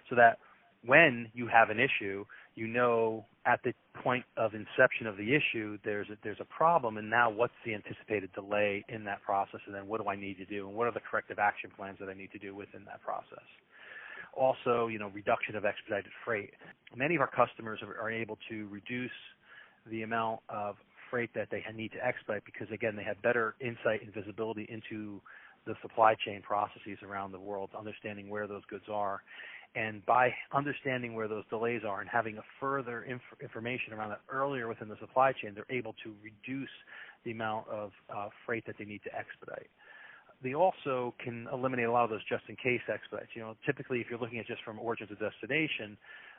so 0.09 0.17
that 0.17 0.39
when 0.85 1.29
you 1.35 1.47
have 1.47 1.71
an 1.71 1.79
issue, 1.79 2.25
you 2.55 2.67
know 2.67 3.25
at 3.47 3.61
the 3.65 3.73
point 4.03 4.25
of 4.37 4.53
inception 4.55 5.07
of 5.07 5.17
the 5.17 5.35
issue 5.35 5.79
there's 5.85 6.09
a, 6.11 6.17
there's 6.23 6.41
a 6.41 6.45
problem, 6.45 6.97
and 6.99 7.09
now 7.09 7.31
what's 7.31 7.55
the 7.65 7.75
anticipated 7.75 8.31
delay 8.35 8.85
in 8.89 9.05
that 9.05 9.23
process, 9.23 9.61
and 9.67 9.75
then 9.75 9.87
what 9.87 10.03
do 10.03 10.09
I 10.09 10.17
need 10.17 10.37
to 10.39 10.45
do, 10.45 10.69
and 10.69 10.77
what 10.77 10.87
are 10.87 10.93
the 10.93 11.01
corrective 11.01 11.39
action 11.39 11.71
plans 11.77 11.99
that 12.01 12.09
I 12.09 12.15
need 12.15 12.33
to 12.33 12.39
do 12.39 12.55
within 12.55 12.85
that 12.87 13.03
process. 13.03 13.45
Also, 14.35 14.87
you 14.87 14.99
know, 14.99 15.11
reduction 15.13 15.57
of 15.57 15.65
expedited 15.65 16.11
freight. 16.25 16.51
Many 16.95 17.17
of 17.17 17.21
our 17.21 17.31
customers 17.31 17.81
are, 17.83 18.01
are 18.01 18.11
able 18.11 18.39
to 18.49 18.69
reduce 18.69 19.11
the 19.91 20.03
amount 20.03 20.41
of 20.49 20.77
freight 21.11 21.31
that 21.35 21.49
they 21.51 21.65
need 21.75 21.91
to 21.93 22.07
expedite 22.07 22.45
because 22.45 22.69
again 22.73 22.95
they 22.95 23.03
have 23.03 23.21
better 23.23 23.57
insight 23.61 24.01
and 24.03 24.15
visibility 24.15 24.67
into 24.71 25.21
the 25.67 25.75
supply 25.83 26.15
chain 26.15 26.41
processes 26.41 26.99
around 27.03 27.33
the 27.33 27.41
world, 27.41 27.71
understanding 27.79 28.31
where 28.31 28.47
those 28.47 28.63
goods 28.71 28.85
are, 28.91 29.21
and 29.75 30.05
by 30.05 30.35
understanding 30.53 31.15
where 31.15 31.29
those 31.29 31.45
delays 31.49 31.83
are 31.87 32.01
and 32.01 32.11
having 32.11 32.39
a 32.39 32.43
further 32.59 33.05
inf- 33.05 33.21
information 33.41 33.93
around 33.93 34.11
that 34.11 34.21
earlier 34.29 34.67
within 34.67 34.89
the 34.89 34.97
supply 34.99 35.33
chain, 35.33 35.55
they're 35.55 35.65
able 35.71 35.95
to 36.03 36.15
reduce 36.23 36.71
the 37.25 37.31
amount 37.31 37.69
of 37.69 37.93
uh, 38.15 38.29
freight 38.45 38.67
that 38.67 38.77
they 38.79 38.85
need 38.85 39.03
to 39.05 39.15
expedite. 39.15 39.71
They 40.43 40.55
also 40.55 41.15
can 41.23 41.47
eliminate 41.53 41.87
a 41.87 41.93
lot 41.93 42.05
of 42.05 42.11
those 42.11 42.25
just-in-case 42.29 42.81
expedites. 42.93 43.31
You 43.35 43.43
know, 43.43 43.57
typically, 43.65 44.01
if 44.01 44.07
you're 44.09 44.19
looking 44.19 44.39
at 44.39 44.47
just 44.47 44.63
from 44.65 44.79
origin 44.79 45.07
to 45.09 45.15
destination, 45.15 45.97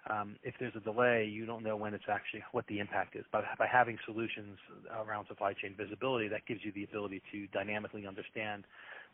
um, 0.09 0.35
if 0.43 0.55
there's 0.59 0.75
a 0.75 0.79
delay, 0.79 1.29
you 1.31 1.45
don't 1.45 1.63
know 1.63 1.75
when 1.75 1.93
it's 1.93 2.09
actually 2.09 2.43
what 2.51 2.65
the 2.67 2.79
impact 2.79 3.15
is. 3.15 3.25
But 3.31 3.43
by 3.59 3.67
having 3.67 3.97
solutions 4.05 4.57
around 5.05 5.27
supply 5.27 5.53
chain 5.53 5.75
visibility, 5.77 6.27
that 6.29 6.45
gives 6.47 6.61
you 6.63 6.71
the 6.71 6.83
ability 6.83 7.21
to 7.31 7.47
dynamically 7.47 8.07
understand 8.07 8.63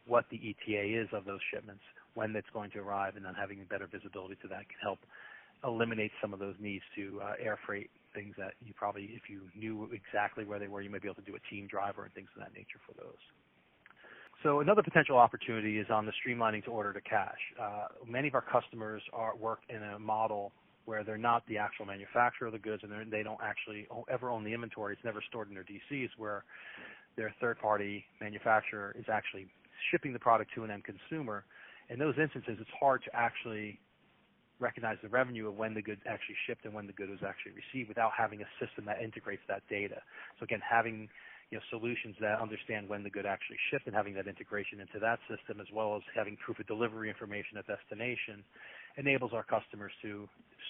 what 0.05 0.25
the 0.31 0.37
ETA 0.37 1.01
is 1.01 1.09
of 1.11 1.25
those 1.25 1.41
shipments, 1.53 1.83
when 2.13 2.33
it's 2.35 2.47
going 2.53 2.71
to 2.71 2.79
arrive, 2.79 3.17
and 3.17 3.25
then 3.25 3.33
having 3.33 3.65
better 3.69 3.87
visibility 3.91 4.35
to 4.41 4.47
that 4.47 4.69
can 4.69 4.79
help 4.81 4.99
eliminate 5.65 6.11
some 6.21 6.33
of 6.33 6.39
those 6.39 6.55
needs 6.59 6.83
to 6.95 7.19
uh, 7.21 7.33
air 7.43 7.59
freight 7.65 7.89
things 8.13 8.33
that 8.37 8.53
you 8.65 8.73
probably, 8.73 9.09
if 9.13 9.29
you 9.29 9.41
knew 9.55 9.89
exactly 9.91 10.45
where 10.45 10.59
they 10.59 10.67
were, 10.67 10.81
you 10.81 10.89
might 10.89 11.01
be 11.01 11.07
able 11.07 11.21
to 11.21 11.29
do 11.29 11.35
a 11.35 11.53
team 11.53 11.67
driver 11.67 12.03
and 12.05 12.13
things 12.13 12.29
of 12.35 12.41
that 12.41 12.53
nature 12.53 12.79
for 12.87 12.93
those. 12.93 13.19
So 14.43 14.61
another 14.61 14.83
potential 14.83 15.17
opportunity 15.17 15.79
is 15.79 15.87
on 15.89 16.05
the 16.05 16.13
streamlining 16.13 16.63
to 16.65 16.71
order 16.71 16.93
to 16.93 17.01
cash. 17.01 17.39
Uh, 17.59 17.87
many 18.07 18.27
of 18.27 18.35
our 18.35 18.43
customers 18.43 19.01
are 19.11 19.35
work 19.35 19.59
in 19.67 19.81
a 19.81 19.99
model 19.99 20.51
where 20.87 21.03
they're 21.03 21.17
not 21.17 21.45
the 21.47 21.57
actual 21.57 21.85
manufacturer 21.85 22.47
of 22.47 22.53
the 22.53 22.59
goods 22.59 22.81
and 22.81 23.11
they 23.11 23.21
don't 23.21 23.41
actually 23.43 23.85
ever 24.09 24.29
own 24.29 24.45
the 24.45 24.53
inventory. 24.53 24.93
It's 24.93 25.03
never 25.03 25.21
stored 25.27 25.49
in 25.49 25.53
their 25.53 25.65
DCs 25.65 26.09
where 26.17 26.45
their 27.17 27.35
third 27.41 27.59
party 27.59 28.05
manufacturer 28.21 28.95
is 28.97 29.03
actually 29.11 29.47
shipping 29.91 30.13
the 30.13 30.19
product 30.19 30.51
to 30.55 30.63
an 30.63 30.71
end 30.71 30.85
consumer. 30.85 31.43
In 31.89 31.99
those 31.99 32.15
instances, 32.17 32.55
it's 32.61 32.69
hard 32.79 33.03
to 33.03 33.13
actually 33.13 33.79
recognize 34.59 34.97
the 35.03 35.09
revenue 35.09 35.49
of 35.49 35.57
when 35.57 35.73
the 35.73 35.81
goods 35.81 36.01
actually 36.07 36.35
shipped 36.47 36.63
and 36.63 36.73
when 36.73 36.87
the 36.87 36.93
good 36.93 37.09
was 37.09 37.19
actually 37.19 37.51
received 37.51 37.89
without 37.89 38.11
having 38.17 38.41
a 38.41 38.49
system 38.57 38.85
that 38.85 39.01
integrates 39.01 39.43
that 39.49 39.63
data. 39.69 40.01
So 40.39 40.45
again, 40.45 40.61
having 40.63 41.09
you 41.51 41.57
know, 41.57 41.63
solutions 41.69 42.15
that 42.19 42.41
understand 42.41 42.89
when 42.89 43.03
the 43.03 43.09
good 43.09 43.25
actually 43.25 43.57
shipped 43.71 43.87
and 43.87 43.95
having 43.95 44.13
that 44.15 44.27
integration 44.27 44.79
into 44.79 44.99
that 44.99 45.19
system 45.29 45.59
as 45.61 45.67
well 45.71 45.95
as 45.95 46.01
having 46.15 46.37
proof 46.37 46.59
of 46.59 46.67
delivery 46.67 47.09
information 47.09 47.57
at 47.57 47.67
destination 47.67 48.43
enables 48.97 49.33
our 49.33 49.43
customers 49.43 49.91
to 50.01 50.27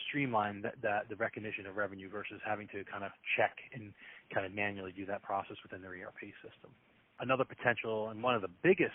streamline 0.07 0.61
that, 0.61 0.75
that 0.81 1.09
the 1.09 1.15
recognition 1.15 1.65
of 1.65 1.75
revenue 1.75 2.09
versus 2.09 2.39
having 2.45 2.67
to 2.67 2.83
kind 2.85 3.03
of 3.03 3.11
check 3.35 3.55
and 3.73 3.93
kind 4.33 4.45
of 4.45 4.53
manually 4.53 4.91
do 4.91 5.05
that 5.05 5.23
process 5.23 5.57
within 5.63 5.81
their 5.81 5.91
ERP 5.91 6.31
system 6.43 6.71
another 7.19 7.45
potential 7.45 8.09
and 8.09 8.21
one 8.21 8.35
of 8.35 8.41
the 8.41 8.49
biggest 8.63 8.91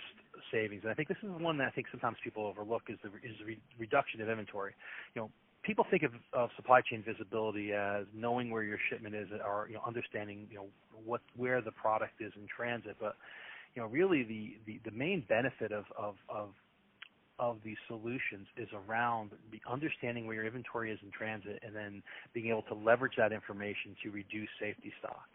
savings, 0.51 0.83
and 0.83 0.91
I 0.91 0.95
think 0.95 1.09
this 1.09 1.17
is 1.23 1.31
one 1.31 1.59
that 1.59 1.67
I 1.67 1.71
think 1.71 1.87
sometimes 1.91 2.17
people 2.23 2.47
overlook, 2.47 2.83
is 2.89 2.99
the 3.03 3.09
is 3.27 3.37
the 3.39 3.45
re- 3.45 3.61
reduction 3.79 4.21
of 4.21 4.29
inventory. 4.29 4.75
You 5.15 5.23
know, 5.23 5.31
people 5.63 5.87
think 5.91 6.03
of, 6.03 6.13
of 6.33 6.51
supply 6.57 6.81
chain 6.83 7.03
visibility 7.07 7.73
as 7.73 8.07
knowing 8.15 8.51
where 8.51 8.63
your 8.63 8.79
shipment 8.91 9.15
is, 9.15 9.29
or 9.45 9.67
you 9.69 9.75
know, 9.75 9.83
understanding 9.87 10.47
you 10.51 10.57
know 10.57 10.67
what 11.05 11.21
where 11.37 11.61
the 11.61 11.73
product 11.73 12.21
is 12.21 12.33
in 12.37 12.47
transit. 12.55 12.97
But 13.01 13.17
you 13.75 13.83
know, 13.83 13.89
really 13.89 14.23
the 14.23 14.57
the, 14.67 14.81
the 14.91 14.97
main 14.97 15.25
benefit 15.29 15.73
of 15.73 15.85
of 15.99 16.15
of 16.29 16.51
of 17.43 17.59
these 17.65 17.77
solutions 17.89 18.47
is 18.57 18.69
around 18.87 19.31
understanding 19.69 20.27
where 20.27 20.37
your 20.37 20.47
inventory 20.47 20.93
is 20.93 20.99
in 21.03 21.11
transit 21.11 21.59
and 21.67 21.75
then 21.75 22.01
being 22.33 22.49
able 22.49 22.63
to 22.63 22.75
leverage 22.75 23.15
that 23.19 23.33
information 23.33 23.97
to 24.05 24.11
reduce 24.11 24.49
safety 24.61 24.93
stock. 25.01 25.27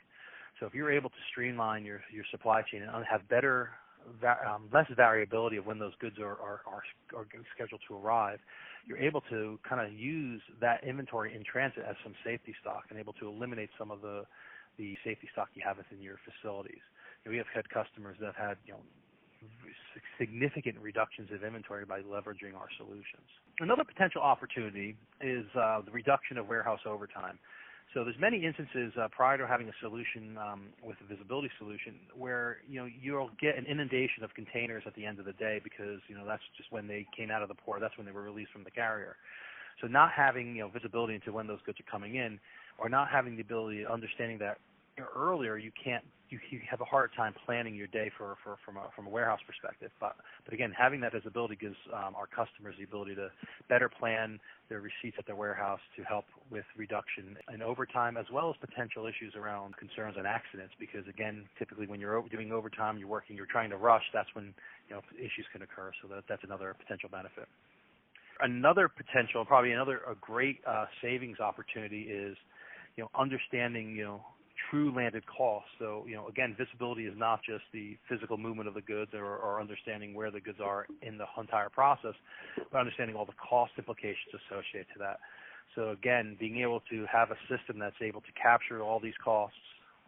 So 0.58 0.66
if 0.66 0.74
you're 0.74 0.92
able 0.92 1.10
to 1.10 1.22
streamline 1.30 1.84
your 1.84 2.02
your 2.12 2.24
supply 2.32 2.62
chain 2.62 2.82
and 2.82 3.06
have 3.06 3.28
better 3.28 3.72
um, 4.48 4.70
less 4.72 4.88
variability 4.96 5.58
of 5.58 5.66
when 5.66 5.80
those 5.80 5.92
goods 6.00 6.16
are, 6.18 6.40
are, 6.40 6.62
are, 6.66 6.84
are 7.14 7.28
scheduled 7.54 7.82
to 7.90 7.96
arrive, 7.96 8.40
you're 8.86 8.98
able 8.98 9.22
to 9.30 9.60
kind 9.68 9.86
of 9.86 9.92
use 9.92 10.42
that 10.62 10.82
inventory 10.86 11.36
in 11.36 11.44
transit 11.44 11.84
as 11.88 11.98
some 12.06 12.14
safety 12.24 12.56
stock 12.62 12.86
and 12.90 12.98
able 12.98 13.12
to 13.14 13.28
eliminate 13.28 13.70
some 13.78 13.92
of 13.92 14.00
the, 14.00 14.24
the 14.78 14.96
safety 15.04 15.28
stock 15.34 15.50
you 15.56 15.62
have 15.66 15.76
within 15.76 16.02
your 16.02 16.16
facilities. 16.24 16.80
we 17.28 17.36
have 17.36 17.52
had 17.54 17.68
customers 17.70 18.16
that 18.22 18.28
have 18.28 18.48
had 18.48 18.58
you 18.66 18.72
know, 18.72 18.80
significant 20.20 20.77
reductions 20.80 21.30
of 21.34 21.44
inventory 21.44 21.86
by 21.86 22.01
leveraging 22.01 22.56
our 22.56 22.70
solutions. 22.77 23.27
Another 23.60 23.84
potential 23.84 24.22
opportunity 24.22 24.96
is 25.22 25.46
uh, 25.56 25.82
the 25.82 25.92
reduction 25.92 26.38
of 26.38 26.48
warehouse 26.48 26.82
overtime. 26.86 27.39
So 27.94 28.04
there's 28.04 28.20
many 28.20 28.44
instances 28.44 28.94
uh, 29.00 29.08
prior 29.10 29.38
to 29.38 29.48
having 29.48 29.70
a 29.70 29.77
solution 29.82 30.38
um, 30.38 30.68
with 30.84 30.98
a 31.01 31.08
visibility 31.08 31.50
solution 31.58 31.96
where 32.13 32.58
you 32.68 32.80
know 32.80 32.86
you'll 32.86 33.32
get 33.39 33.58
an 33.58 33.66
inundation 33.66 34.24
of 34.24 34.34
containers 34.34 34.84
at 34.86 34.94
the 34.96 35.06
end 35.06 35.20
of 35.20 35.25
the 35.25 35.34
day 35.34 35.62
because 35.63 36.00
you 36.08 36.16
know 36.16 36.25
that's 36.27 36.44
just 36.58 36.72
when 36.72 36.88
they 36.88 37.08
came 37.16 37.32
out 37.32 37.42
of 37.42 37.48
the 37.48 37.56
port, 37.56 37.80
that's 37.80 37.98
when 37.98 38.06
they 38.06 38.12
were 38.12 38.24
released 38.24 38.51
from 38.51 38.63
the 38.66 38.72
carrier. 38.72 39.16
So 39.82 39.88
not 39.88 40.12
having 40.12 40.56
you 40.56 40.63
know 40.63 40.70
visibility 40.70 41.16
into 41.16 41.32
when 41.32 41.48
those 41.48 41.60
goods 41.66 41.80
are 41.80 41.89
coming 41.89 42.16
in, 42.16 42.39
or 42.77 42.89
not 42.89 43.10
having 43.10 43.36
the 43.36 43.42
ability 43.42 43.86
understanding 43.86 44.38
that 44.39 44.58
earlier, 45.16 45.58
you 45.58 45.72
can't 45.84 46.04
you, 46.30 46.39
you 46.50 46.60
have 46.70 46.82
a 46.82 46.86
hard 46.86 47.12
time 47.16 47.34
planning 47.46 47.75
your 47.75 47.88
day 47.88 48.12
for, 48.18 48.36
for 48.44 48.58
from 48.66 48.77
a 48.77 48.89
from 48.96 49.08
a 49.08 49.10
warehouse 49.10 49.39
perspective. 49.46 49.92
But 50.00 50.16
but 50.46 50.54
again, 50.54 50.74
having 50.77 51.00
that 51.01 51.13
visibility 51.13 51.56
gives 51.56 51.77
um, 51.94 52.16
our 52.16 52.27
customers 52.27 52.75
the 52.77 52.84
ability 52.84 53.16
to 53.16 53.30
better 53.70 53.89
plan 53.89 54.39
their 54.70 54.82
receipts 54.82 55.16
at 55.18 55.25
their 55.25 55.36
warehouse 55.36 55.80
to 55.96 56.04
help 56.04 56.25
with 56.51 56.66
reduction 56.75 57.38
in 57.54 57.62
overtime 57.62 58.18
as 58.18 58.25
well 58.32 58.50
as 58.50 58.56
potential 58.60 59.08
issues 59.08 59.34
around 59.36 59.75
concerns 59.77 60.16
and 60.18 60.27
accidents. 60.27 60.74
Because 60.80 61.08
again, 61.08 61.46
typically 61.58 61.88
when 61.88 62.00
you're 62.00 62.22
doing 62.30 62.51
overtime, 62.51 62.98
you're 62.98 63.08
working, 63.08 63.36
you're 63.36 63.46
trying 63.46 63.70
to 63.70 63.77
rush. 63.77 64.04
That's 64.13 64.30
when 64.34 64.54
you 64.89 64.96
know 64.96 65.01
issues 65.18 65.46
can 65.51 65.62
occur. 65.62 65.92
So 66.01 66.08
that 66.10 66.24
that's 66.27 66.44
another 66.44 66.75
potential 66.77 67.10
benefit. 67.10 67.48
Another 68.39 68.88
potential, 68.88 69.46
probably 69.46 69.72
another 69.72 70.01
a 70.10 70.16
great 70.20 70.60
uh, 70.68 70.86
savings 71.01 71.39
opportunity 71.39 72.04
is 72.04 72.36
you 72.98 73.04
know 73.04 73.10
understanding 73.18 73.96
you 73.96 74.04
know 74.04 74.22
true 74.70 74.94
landed 74.96 75.24
cost. 75.28 75.66
So, 75.80 76.06
you 76.08 76.16
know, 76.16 76.28
again, 76.28 76.56
visibility 76.58 77.06
is 77.06 77.14
not 77.18 77.42
just 77.44 77.64
the 77.74 77.98
physical 78.10 78.38
movement 78.38 78.68
of 78.68 78.74
the 78.74 78.82
goods 78.82 79.12
or, 79.14 79.38
or 79.38 79.60
understanding 79.60 80.14
where 80.14 80.32
the 80.32 80.40
goods 80.40 80.60
are 80.64 80.88
in 81.02 81.18
the 81.18 81.26
entire 81.40 81.70
process, 81.70 82.14
but 82.72 82.80
understanding 82.80 83.16
all 83.16 83.26
the 83.26 83.34
cost 83.34 83.72
implications 83.78 84.34
associated 84.34 84.88
to 84.94 85.00
that. 85.00 85.20
So 85.76 85.90
again, 85.90 86.36
being 86.40 86.62
able 86.62 86.82
to 86.90 87.06
have 87.12 87.30
a 87.32 87.38
system 87.48 87.80
that's 87.80 88.02
able 88.02 88.22
to 88.22 88.32
capture 88.42 88.82
all 88.82 89.00
these 89.00 89.18
costs 89.24 89.58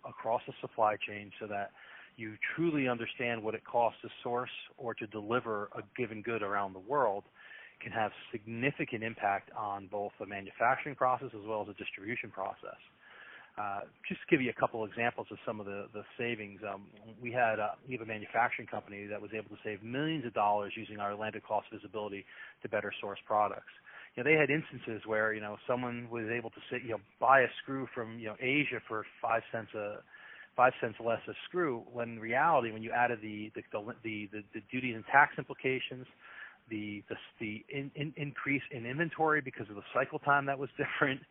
across 0.07 0.41
the 0.47 0.53
supply 0.61 0.95
chain 0.95 1.31
so 1.39 1.47
that 1.47 1.71
you 2.17 2.35
truly 2.55 2.87
understand 2.87 3.41
what 3.41 3.55
it 3.55 3.63
costs 3.63 3.99
to 4.01 4.09
source 4.23 4.49
or 4.77 4.93
to 4.93 5.07
deliver 5.07 5.69
a 5.75 5.81
given 5.97 6.21
good 6.21 6.41
around 6.41 6.73
the 6.73 6.79
world 6.79 7.23
can 7.81 7.91
have 7.91 8.11
significant 8.31 9.03
impact 9.03 9.51
on 9.57 9.87
both 9.87 10.11
the 10.19 10.25
manufacturing 10.25 10.95
process 10.95 11.29
as 11.33 11.47
well 11.47 11.61
as 11.61 11.67
the 11.67 11.73
distribution 11.75 12.29
process. 12.29 12.75
Uh, 13.57 13.81
just 14.07 14.21
to 14.21 14.27
give 14.29 14.41
you 14.41 14.49
a 14.49 14.53
couple 14.53 14.85
examples 14.85 15.27
of 15.31 15.37
some 15.45 15.59
of 15.59 15.65
the, 15.65 15.87
savings, 16.17 16.61
um, 16.63 16.83
we 17.21 17.31
had 17.31 17.59
uh, 17.59 17.71
we 17.87 17.93
have 17.93 18.01
a 18.01 18.05
manufacturing 18.05 18.67
company 18.67 19.05
that 19.05 19.21
was 19.21 19.31
able 19.33 19.49
to 19.49 19.61
save 19.63 19.83
millions 19.83 20.25
of 20.25 20.33
dollars 20.33 20.73
using 20.77 20.99
our 20.99 21.13
landed 21.13 21.43
cost 21.43 21.67
visibility 21.71 22.25
to 22.61 22.69
better 22.69 22.93
source 23.01 23.19
products. 23.25 23.71
You 24.15 24.23
know, 24.23 24.29
they 24.29 24.37
had 24.37 24.49
instances 24.49 25.01
where 25.05 25.33
you 25.33 25.41
know 25.41 25.57
someone 25.67 26.07
was 26.09 26.25
able 26.29 26.51
to 26.51 26.61
buy 27.19 27.41
a 27.41 27.47
screw 27.61 27.87
from 27.93 28.17
you 28.17 28.27
know 28.27 28.35
Asia 28.39 28.79
for 28.87 29.05
five 29.21 29.43
cents 29.51 29.73
a 29.73 29.97
five 30.55 30.73
cents 30.81 30.97
less 31.03 31.21
a 31.27 31.33
screw. 31.47 31.83
When 31.91 32.09
in 32.09 32.19
reality, 32.19 32.71
when 32.71 32.81
you 32.81 32.91
added 32.91 33.19
the 33.21 33.51
duties 34.71 34.95
and 34.95 35.05
tax 35.11 35.37
implications, 35.37 36.05
the 36.69 37.03
the, 37.09 37.15
the 37.39 37.65
in, 37.69 37.91
in, 37.95 38.13
increase 38.17 38.61
in 38.71 38.85
inventory 38.85 39.41
because 39.41 39.69
of 39.69 39.75
the 39.75 39.83
cycle 39.93 40.19
time 40.19 40.45
that 40.45 40.57
was 40.57 40.69
different, 40.77 41.21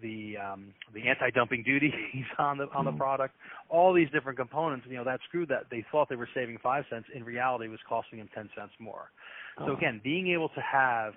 the 0.00 0.36
um, 0.38 0.74
the 0.94 1.08
anti-dumping 1.08 1.62
duties 1.62 1.92
on 2.38 2.58
the 2.58 2.68
on 2.74 2.84
the 2.84 2.90
mm-hmm. 2.90 2.98
product, 2.98 3.34
all 3.68 3.92
these 3.92 4.10
different 4.10 4.38
components. 4.38 4.86
You 4.88 4.96
know, 4.96 5.04
that 5.04 5.20
screw 5.28 5.46
that 5.46 5.64
they 5.70 5.84
thought 5.90 6.08
they 6.08 6.16
were 6.16 6.28
saving 6.34 6.58
five 6.62 6.84
cents 6.90 7.06
in 7.14 7.24
reality 7.24 7.68
was 7.68 7.80
costing 7.88 8.18
them 8.18 8.28
ten 8.34 8.48
cents 8.56 8.72
more. 8.78 9.10
So 9.58 9.64
uh-huh. 9.64 9.76
again, 9.76 10.00
being 10.02 10.28
able 10.32 10.48
to 10.50 10.60
have 10.60 11.14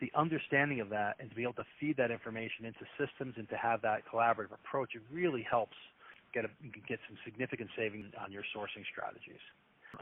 the 0.00 0.10
understanding 0.14 0.80
of 0.80 0.90
that 0.90 1.16
and 1.20 1.30
to 1.30 1.36
be 1.36 1.42
able 1.42 1.54
to 1.54 1.64
feed 1.80 1.96
that 1.96 2.10
information 2.10 2.64
into 2.64 2.84
systems 2.98 3.34
and 3.36 3.48
to 3.48 3.56
have 3.56 3.80
that 3.82 4.02
collaborative 4.12 4.52
approach, 4.52 4.90
it 4.94 5.02
really 5.10 5.46
helps 5.48 5.76
get 6.34 6.44
a, 6.44 6.50
get 6.86 6.98
some 7.08 7.16
significant 7.24 7.70
savings 7.76 8.06
on 8.20 8.30
your 8.30 8.42
sourcing 8.54 8.84
strategies. 8.92 9.40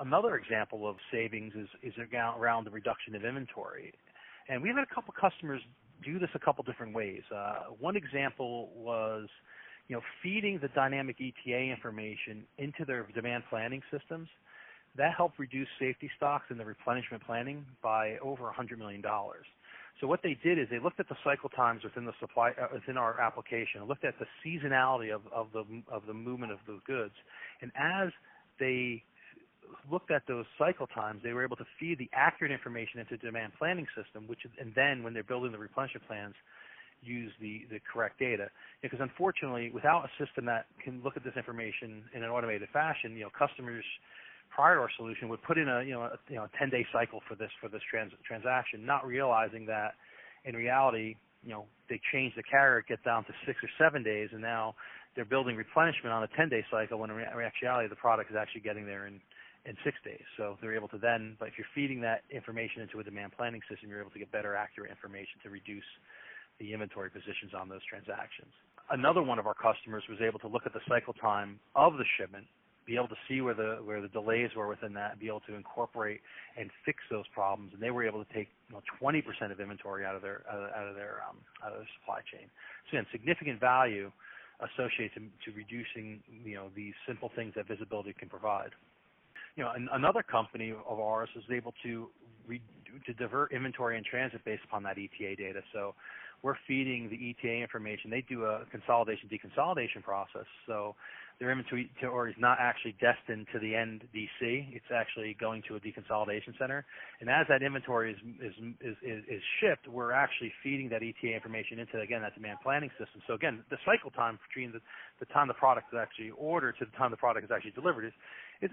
Another 0.01 0.35
example 0.37 0.89
of 0.89 0.97
savings 1.13 1.53
is 1.55 1.69
is 1.83 1.95
around 1.99 2.65
the 2.65 2.71
reduction 2.71 3.15
of 3.15 3.25
inventory. 3.25 3.93
And 4.49 4.63
we've 4.63 4.75
had 4.75 4.85
a 4.85 4.95
couple 4.95 5.15
customers 5.19 5.63
do 6.05 6.19
this 6.19 6.31
a 6.35 6.39
couple 6.39 6.65
different 6.65 6.95
ways. 6.95 7.23
Uh, 7.35 7.71
one 7.79 7.97
example 7.97 8.71
was, 8.77 9.29
you 9.89 9.97
know, 9.97 10.03
feeding 10.23 10.59
the 10.61 10.69
dynamic 10.69 11.17
ETA 11.21 11.59
information 11.59 12.45
into 12.59 12.85
their 12.85 13.07
demand 13.15 13.45
planning 13.51 13.83
systems. 13.91 14.29
That 14.97 15.15
helped 15.17 15.39
reduce 15.39 15.69
safety 15.79 16.11
stocks 16.17 16.47
and 16.51 16.61
the 16.61 16.65
replenishment 16.65 17.25
planning 17.27 17.65
by 17.83 18.17
over 18.19 18.45
$100 18.45 18.79
million. 18.79 19.03
So 20.01 20.07
what 20.07 20.21
they 20.23 20.37
did 20.43 20.59
is 20.59 20.67
they 20.71 20.79
looked 20.79 21.01
at 21.01 21.09
the 21.09 21.17
cycle 21.25 21.49
times 21.49 21.85
within 21.85 22.05
the 22.05 22.13
supply 22.21 22.51
uh, 22.51 22.67
within 22.73 22.97
our 22.97 23.21
application, 23.21 23.85
looked 23.87 24.05
at 24.05 24.15
the 24.19 24.27
seasonality 24.45 25.15
of, 25.15 25.23
of 25.33 25.49
the 25.53 25.65
of 25.89 26.07
the 26.07 26.15
movement 26.15 26.53
of 26.53 26.59
the 26.67 26.81
goods, 26.87 27.15
and 27.63 27.71
as 27.77 28.11
they 28.59 29.05
looked 29.91 30.11
at 30.11 30.23
those 30.27 30.45
cycle 30.59 30.87
times, 30.87 31.21
they 31.23 31.33
were 31.33 31.45
able 31.45 31.57
to 31.57 31.67
feed 31.79 31.99
the 31.99 32.11
accurate 32.13 32.53
information 32.53 33.01
into 33.01 33.17
demand 33.17 33.53
planning 33.59 33.87
system, 33.97 34.27
which 34.27 34.41
and 34.61 34.73
then 34.75 35.03
when 35.03 35.15
they're 35.15 35.23
building 35.23 35.53
the 35.53 35.59
replenishment 35.59 36.07
plans, 36.07 36.35
use 37.03 37.33
the, 37.41 37.67
the 37.71 37.79
correct 37.93 38.19
data. 38.19 38.49
Because 38.83 38.99
unfortunately, 39.01 39.71
without 39.73 40.05
a 40.05 40.25
system 40.25 40.45
that 40.47 40.67
can 40.83 41.03
look 41.03 41.17
at 41.17 41.25
this 41.25 41.35
information 41.37 42.03
in 42.15 42.23
an 42.23 42.31
automated 42.31 42.69
fashion, 42.73 43.17
you 43.17 43.25
know, 43.25 43.31
customers 43.37 43.85
prior 44.55 44.77
to 44.77 44.81
our 44.81 44.91
solution 44.97 45.29
would 45.29 45.43
put 45.43 45.59
in 45.59 45.69
a 45.69 45.83
you 45.83 45.93
know 45.93 46.03
a, 46.03 46.19
you 46.29 46.37
know 46.37 46.45
a 46.45 46.59
10 46.59 46.71
day 46.71 46.87
cycle 46.93 47.21
for 47.29 47.35
this 47.35 47.51
for 47.61 47.69
this 47.69 47.83
trans, 47.91 48.13
transaction, 48.27 48.85
not 48.85 49.07
realizing 49.07 49.67
that 49.67 49.95
in 50.45 50.55
reality, 50.55 51.17
you 51.43 51.51
know, 51.51 51.65
they 51.89 52.01
change 52.13 52.33
the 52.37 52.43
carrier, 52.43 52.79
it 52.79 52.87
gets 52.87 53.03
down 53.05 53.25
to 53.25 53.33
six 53.47 53.59
or 53.63 53.69
seven 53.79 54.03
days, 54.03 54.29
and 54.33 54.41
now 54.41 54.75
they're 55.15 55.25
building 55.25 55.57
replenishment 55.57 56.13
on 56.13 56.23
a 56.23 56.29
10 56.37 56.49
day 56.49 56.65
cycle 56.71 56.99
when 56.99 57.11
in 57.11 57.17
reality 57.17 57.89
the 57.89 57.97
product 57.97 58.31
is 58.31 58.37
actually 58.37 58.61
getting 58.61 58.87
there 58.87 59.07
in 59.07 59.21
in 59.67 59.77
six 59.85 59.97
days. 60.05 60.25
So 60.37 60.57
they're 60.61 60.77
able 60.77 60.89
to 60.89 60.99
then, 60.99 61.37
but 61.39 61.49
if 61.49 61.55
you're 61.57 61.71
feeding 61.75 62.01
that 62.03 62.23
information 62.31 62.83
into 62.83 63.01
a 63.01 63.05
demand 63.05 63.33
planning 63.37 63.61
system, 63.69 63.89
you're 63.89 64.01
able 64.01 64.13
to 64.13 64.19
get 64.19 64.31
better, 64.31 64.55
accurate 64.55 64.91
information 64.91 65.41
to 65.43 65.51
reduce 65.51 65.89
the 66.61 66.73
inventory 66.73 67.11
positions 67.11 67.57
on 67.57 67.69
those 67.69 67.83
transactions. 67.89 68.53
Another 68.91 69.23
one 69.23 69.39
of 69.39 69.47
our 69.47 69.57
customers 69.57 70.05
was 70.09 70.21
able 70.21 70.39
to 70.41 70.49
look 70.49 70.67
at 70.67 70.73
the 70.73 70.85
cycle 70.87 71.15
time 71.15 71.59
of 71.75 71.95
the 71.97 72.05
shipment, 72.21 72.45
be 72.87 72.97
able 72.97 73.09
to 73.09 73.17
see 73.27 73.41
where 73.41 73.55
the 73.55 73.81
where 73.83 74.03
the 74.03 74.13
delays 74.13 74.51
were 74.55 74.69
within 74.69 74.93
that, 74.93 75.19
be 75.19 75.27
able 75.27 75.41
to 75.49 75.55
incorporate 75.57 76.21
and 76.59 76.69
fix 76.85 77.01
those 77.11 77.25
problems. 77.33 77.73
And 77.73 77.83
they 77.83 77.91
were 77.91 78.07
able 78.07 78.23
to 78.23 78.31
take 78.35 78.49
you 78.69 78.77
know, 78.77 78.83
20% 79.01 79.25
of 79.51 79.59
inventory 79.59 80.05
out 80.05 80.15
of 80.15 80.21
their 80.21 80.45
out 80.53 80.87
of 80.87 80.95
their 80.95 81.25
um, 81.25 81.41
out 81.65 81.73
of 81.73 81.79
their 81.81 81.89
supply 81.99 82.21
chain. 82.29 82.45
So 82.93 82.99
again, 82.99 83.07
significant 83.11 83.59
value 83.59 84.13
associated 84.61 85.17
to, 85.17 85.51
to 85.51 85.57
reducing 85.57 86.21
you 86.45 86.55
know 86.55 86.69
these 86.77 86.93
simple 87.09 87.33
things 87.35 87.55
that 87.57 87.67
visibility 87.67 88.13
can 88.13 88.29
provide 88.29 88.71
you 89.57 89.65
know, 89.65 89.71
an, 89.75 89.89
another 89.93 90.23
company 90.23 90.73
of 90.73 90.99
ours 90.99 91.29
was 91.35 91.45
able 91.51 91.73
to 91.83 92.09
re, 92.47 92.61
to 93.07 93.13
divert 93.15 93.53
inventory 93.53 93.97
in 93.99 94.05
transit 94.05 94.45
based 94.45 94.63
upon 94.65 94.83
that 94.85 94.97
ETA 94.99 95.37
data. 95.37 95.61
So 95.73 95.95
we're 96.43 96.57
feeding 96.69 97.09
the 97.09 97.17
ETA 97.17 97.63
information. 97.63 98.11
They 98.11 98.25
do 98.29 98.45
a 98.45 98.65
consolidation 98.71 99.31
deconsolidation 99.33 100.03
process. 100.03 100.45
So 100.67 100.95
their 101.41 101.51
inventory 101.51 101.91
is 101.99 102.37
not 102.39 102.59
actually 102.61 102.95
destined 103.01 103.47
to 103.53 103.59
the 103.59 103.75
end 103.75 104.05
DC. 104.15 104.71
It's 104.71 104.93
actually 104.95 105.37
going 105.41 105.63
to 105.69 105.77
a 105.77 105.81
deconsolidation 105.81 106.57
center. 106.59 106.85
And 107.21 107.31
as 107.31 107.47
that 107.49 107.63
inventory 107.63 108.13
is 108.13 108.19
is 108.41 108.55
is, 108.81 109.25
is 109.27 109.43
shipped, 109.61 109.89
we're 109.89 110.13
actually 110.13 110.53
feeding 110.63 110.89
that 110.91 111.03
ETA 111.03 111.35
information 111.35 111.79
into 111.79 111.99
again 111.99 112.23
that 112.23 112.35
demand 112.35 112.59
planning 112.63 112.91
system. 113.01 113.23
So 113.27 113.35
again, 113.35 113.65
the 113.71 113.79
cycle 113.85 114.11
time 114.11 114.39
between 114.49 114.71
the, 114.71 114.81
the 115.19 115.27
time 115.33 115.49
the 115.49 115.55
product 115.55 115.89
is 115.93 115.99
actually 116.01 116.31
ordered 116.37 116.77
to 116.79 116.85
the 116.85 116.97
time 116.97 117.11
the 117.11 117.17
product 117.17 117.45
is 117.45 117.51
actually 117.51 117.73
delivered 117.73 118.05
is 118.05 118.13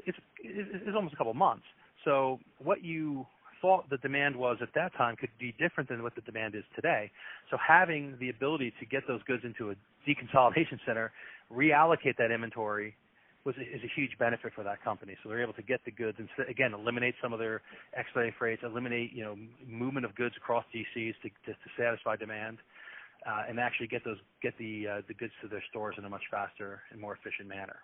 it's 0.06 0.96
almost 0.96 1.14
a 1.14 1.18
couple 1.18 1.32
of 1.32 1.38
months. 1.38 1.66
So 2.06 2.40
what 2.60 2.84
you 2.84 3.26
thought 3.62 3.90
the 3.90 3.98
demand 3.98 4.36
was 4.36 4.58
at 4.62 4.70
that 4.74 4.94
time 4.96 5.16
could 5.16 5.30
be 5.40 5.54
different 5.60 5.90
than 5.90 6.02
what 6.02 6.16
the 6.16 6.22
demand 6.22 6.56
is 6.56 6.64
today. 6.76 7.12
So 7.50 7.58
having 7.58 8.18
the 8.20 8.30
ability 8.30 8.74
to 8.80 8.86
get 8.86 9.04
those 9.08 9.22
goods 9.24 9.44
into 9.46 9.70
a 9.70 9.76
deconsolidation 10.08 10.80
center, 10.86 11.12
reallocate 11.52 12.18
that 12.18 12.32
inventory 12.32 12.96
was 13.44 13.56
a, 13.58 13.62
is 13.62 13.82
a 13.84 13.92
huge 13.96 14.18
benefit 14.20 14.54
for 14.54 14.64
that 14.64 14.84
company. 14.84 15.16
So 15.22 15.30
they're 15.30 15.42
able 15.42 15.54
to 15.54 15.62
get 15.62 15.84
the 15.86 15.92
goods 15.92 16.18
and 16.20 16.30
again 16.48 16.74
eliminate 16.74 17.16
some 17.22 17.34
of 17.34 17.40
their 17.40 17.62
expedited 17.96 18.34
freights, 18.38 18.62
eliminate 18.64 19.14
you 19.14 19.24
know 19.24 19.36
movement 19.68 20.06
of 20.06 20.16
goods 20.16 20.36
across 20.38 20.66
DCs 20.74 21.14
to 21.22 21.30
to, 21.46 21.52
to 21.54 21.70
satisfy 21.78 22.16
demand, 22.16 22.58
uh, 23.26 23.44
and 23.50 23.60
actually 23.60 23.88
get 23.88 24.04
those 24.04 24.18
get 24.42 24.58
the 24.58 24.88
uh, 24.88 25.02
the 25.08 25.14
goods 25.14 25.34
to 25.42 25.48
their 25.48 25.64
stores 25.70 25.96
in 25.98 26.06
a 26.06 26.10
much 26.10 26.24
faster 26.30 26.82
and 26.92 27.00
more 27.00 27.14
efficient 27.16 27.48
manner. 27.48 27.78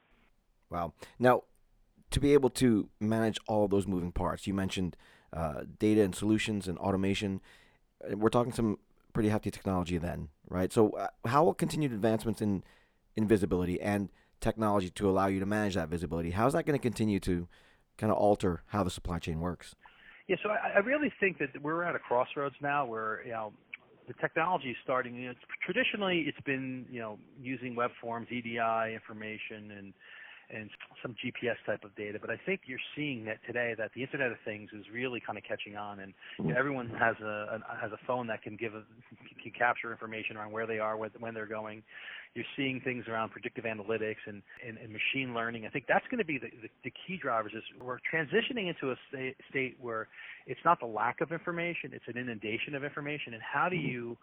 Wow. 0.70 0.94
Now, 1.18 1.44
to 2.12 2.20
be 2.20 2.34
able 2.34 2.50
to 2.52 2.90
manage 3.00 3.38
all 3.48 3.66
of 3.66 3.72
those 3.72 3.88
moving 3.88 4.12
parts, 4.12 4.48
you 4.48 4.54
mentioned 4.54 4.96
uh, 5.34 5.62
data 5.80 6.02
and 6.02 6.16
solutions 6.16 6.68
and 6.68 6.78
automation. 6.78 7.42
We're 8.10 8.30
talking 8.30 8.54
some 8.54 8.80
pretty 9.14 9.30
hefty 9.30 9.52
technology 9.52 9.98
then, 9.98 10.30
right? 10.50 10.72
So, 10.72 10.92
uh, 10.92 11.08
how 11.26 11.44
will 11.44 11.54
continued 11.54 11.92
advancements 11.92 12.42
in 12.42 12.64
in 13.16 13.28
visibility 13.28 13.82
and 13.82 14.10
technology 14.40 14.90
to 14.92 15.10
allow 15.10 15.28
you 15.28 15.40
to 15.40 15.46
manage 15.46 15.74
that 15.76 15.90
visibility? 15.90 16.32
How 16.32 16.48
is 16.48 16.54
that 16.54 16.66
going 16.66 16.78
to 16.78 16.82
continue 16.82 17.20
to 17.22 17.48
kind 17.98 18.12
of 18.12 18.18
alter 18.18 18.64
how 18.68 18.84
the 18.84 18.92
supply 18.92 19.20
chain 19.20 19.40
works? 19.40 19.76
Yeah, 20.28 20.36
so 20.44 20.50
I, 20.50 20.76
I 20.76 20.80
really 20.80 21.12
think 21.20 21.40
that 21.40 21.50
we're 21.62 21.84
at 21.84 21.96
a 21.96 22.00
crossroads 22.00 22.56
now 22.62 22.86
where 22.86 23.22
you 23.26 23.32
know 23.32 23.54
the 24.08 24.14
technology 24.14 24.70
is 24.70 24.78
starting. 24.84 25.16
You 25.16 25.30
know, 25.30 25.34
traditionally, 25.66 26.26
it's 26.28 26.46
been 26.46 26.86
you 26.92 27.00
know 27.00 27.18
using 27.42 27.76
web 27.76 27.92
forms, 28.00 28.28
EDI 28.30 28.94
information, 28.94 29.72
and 29.78 29.94
and 30.50 30.70
some 31.02 31.16
GPS 31.16 31.56
type 31.66 31.84
of 31.84 31.96
data. 31.96 32.18
But 32.20 32.30
I 32.30 32.40
think 32.46 32.62
you're 32.66 32.80
seeing 32.96 33.26
that 33.26 33.38
today 33.46 33.76
that 33.78 33.92
the 33.94 34.02
Internet 34.02 34.32
of 34.32 34.38
Things 34.46 34.70
is 34.74 34.86
really 34.92 35.22
kind 35.26 35.38
of 35.38 35.44
catching 35.44 35.76
on, 35.76 36.00
and 36.00 36.14
you 36.40 36.46
know, 36.46 36.56
everyone 36.58 36.90
has 36.90 37.16
a, 37.22 37.60
a 37.60 37.78
has 37.82 37.92
a 37.92 38.00
phone 38.06 38.28
that 38.28 38.42
can 38.42 38.56
give 38.56 38.74
a, 38.74 38.84
can 39.42 39.52
capture 39.52 39.92
information 39.92 40.38
around 40.38 40.52
where 40.52 40.68
they 40.68 40.80
are, 40.80 40.98
when 40.98 41.34
they're 41.34 41.46
going. 41.46 41.84
You're 42.36 42.46
seeing 42.56 42.82
things 42.82 43.06
around 43.08 43.32
predictive 43.32 43.66
analytics 43.66 44.22
and, 44.28 44.44
and, 44.66 44.78
and 44.78 44.94
machine 44.94 45.34
learning. 45.34 45.66
I 45.66 45.70
think 45.70 45.86
that's 45.88 46.06
going 46.12 46.20
to 46.20 46.26
be 46.26 46.38
the, 46.38 46.50
the, 46.62 46.70
the 46.84 46.94
key 47.08 47.18
drivers. 47.18 47.54
Is 47.56 47.64
we're 47.82 47.98
transitioning 48.14 48.68
into 48.68 48.92
a 48.92 48.96
state, 49.10 49.36
state 49.50 49.78
where 49.82 50.08
it's 50.46 50.60
not 50.64 50.80
the 50.80 50.86
lack 50.86 51.22
of 51.22 51.32
information; 51.32 51.92
it's 51.94 52.06
an 52.08 52.18
inundation 52.18 52.76
of 52.76 52.84
information. 52.84 53.34
And 53.34 53.42
how 53.42 53.70
do 53.70 53.76
mm-hmm. 53.76 53.88
you 53.88 54.18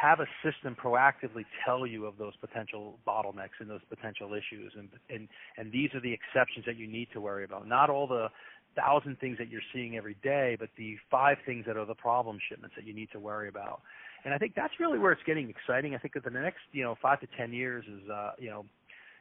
have 0.00 0.20
a 0.20 0.26
system 0.42 0.74
proactively 0.74 1.44
tell 1.64 1.86
you 1.86 2.06
of 2.06 2.16
those 2.18 2.34
potential 2.40 2.98
bottlenecks 3.06 3.60
and 3.60 3.68
those 3.68 3.80
potential 3.88 4.34
issues 4.34 4.72
and 4.76 4.88
and 5.10 5.28
and 5.56 5.70
these 5.72 5.90
are 5.94 6.00
the 6.00 6.12
exceptions 6.12 6.64
that 6.66 6.76
you 6.76 6.86
need 6.86 7.08
to 7.12 7.20
worry 7.20 7.44
about. 7.44 7.66
Not 7.68 7.90
all 7.90 8.06
the 8.06 8.28
thousand 8.74 9.18
things 9.20 9.36
that 9.38 9.50
you're 9.50 9.60
seeing 9.72 9.96
every 9.96 10.16
day 10.22 10.56
but 10.58 10.70
the 10.76 10.96
five 11.10 11.36
things 11.44 11.64
that 11.66 11.76
are 11.76 11.84
the 11.84 11.94
problem 11.94 12.38
shipments 12.48 12.74
that 12.74 12.86
you 12.86 12.94
need 12.94 13.08
to 13.12 13.20
worry 13.20 13.48
about. 13.48 13.82
And 14.24 14.32
i 14.32 14.38
think 14.38 14.54
that's 14.54 14.74
really 14.80 14.98
where 14.98 15.12
it's 15.12 15.22
getting 15.26 15.50
exciting. 15.50 15.94
I 15.94 15.98
think 15.98 16.14
that 16.14 16.24
the 16.24 16.30
next 16.30 16.60
you 16.72 16.82
know 16.82 16.96
5 17.00 17.20
to 17.20 17.26
10 17.36 17.52
years 17.52 17.84
is 17.86 18.08
uh 18.08 18.32
you 18.38 18.50
know 18.50 18.64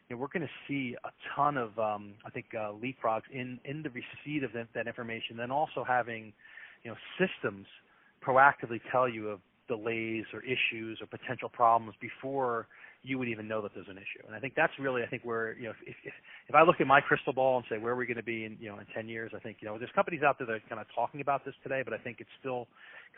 you 0.09 0.17
know, 0.17 0.21
we're 0.21 0.27
going 0.27 0.45
to 0.45 0.53
see 0.67 0.97
a 1.05 1.09
ton 1.33 1.55
of, 1.55 1.79
um, 1.79 2.15
I 2.25 2.29
think, 2.31 2.47
uh, 2.53 2.73
leapfrogs 2.73 3.29
in 3.31 3.59
in 3.63 3.81
the 3.81 3.89
receipt 3.89 4.43
of 4.43 4.51
that, 4.51 4.67
that 4.75 4.85
information, 4.85 5.37
then 5.37 5.51
also 5.51 5.85
having, 5.87 6.33
you 6.83 6.91
know, 6.91 6.97
systems 7.17 7.65
proactively 8.21 8.81
tell 8.91 9.07
you 9.07 9.29
of 9.29 9.39
delays 9.71 10.25
or 10.33 10.43
issues 10.43 10.99
or 10.99 11.07
potential 11.07 11.47
problems 11.47 11.95
before 12.01 12.67
you 13.03 13.17
would 13.17 13.29
even 13.29 13.47
know 13.47 13.61
that 13.61 13.71
there's 13.73 13.87
an 13.87 13.97
issue. 13.97 14.21
And 14.27 14.35
I 14.35 14.39
think 14.39 14.53
that's 14.53 14.73
really, 14.77 15.01
I 15.01 15.07
think 15.07 15.23
where, 15.23 15.57
you 15.57 15.63
know, 15.63 15.71
if, 15.87 15.95
if, 16.03 16.13
if 16.49 16.55
I 16.55 16.63
look 16.63 16.81
at 16.81 16.87
my 16.87 16.99
crystal 16.99 17.33
ball 17.33 17.57
and 17.57 17.65
say, 17.69 17.77
where 17.77 17.93
are 17.93 17.95
we 17.95 18.05
going 18.05 18.17
to 18.17 18.23
be 18.23 18.43
in, 18.43 18.57
you 18.59 18.69
know, 18.69 18.77
in 18.79 18.85
10 18.93 19.07
years, 19.07 19.31
I 19.35 19.39
think, 19.39 19.57
you 19.61 19.67
know, 19.67 19.77
there's 19.77 19.91
companies 19.95 20.23
out 20.23 20.37
there 20.37 20.45
that 20.47 20.53
are 20.53 20.69
kind 20.69 20.81
of 20.81 20.87
talking 20.93 21.21
about 21.21 21.45
this 21.45 21.55
today, 21.63 21.81
but 21.83 21.93
I 21.93 21.97
think 21.97 22.17
it's 22.19 22.29
still 22.39 22.67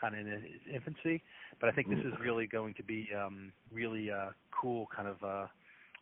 kind 0.00 0.14
of 0.14 0.20
in 0.20 0.32
its 0.32 0.64
infancy. 0.72 1.22
But 1.60 1.68
I 1.68 1.72
think 1.72 1.88
this 1.88 1.98
is 1.98 2.14
really 2.22 2.46
going 2.46 2.74
to 2.74 2.84
be 2.84 3.08
um, 3.14 3.52
really 3.72 4.10
uh, 4.10 4.30
cool 4.58 4.86
kind 4.94 5.08
of 5.08 5.22
uh, 5.22 5.46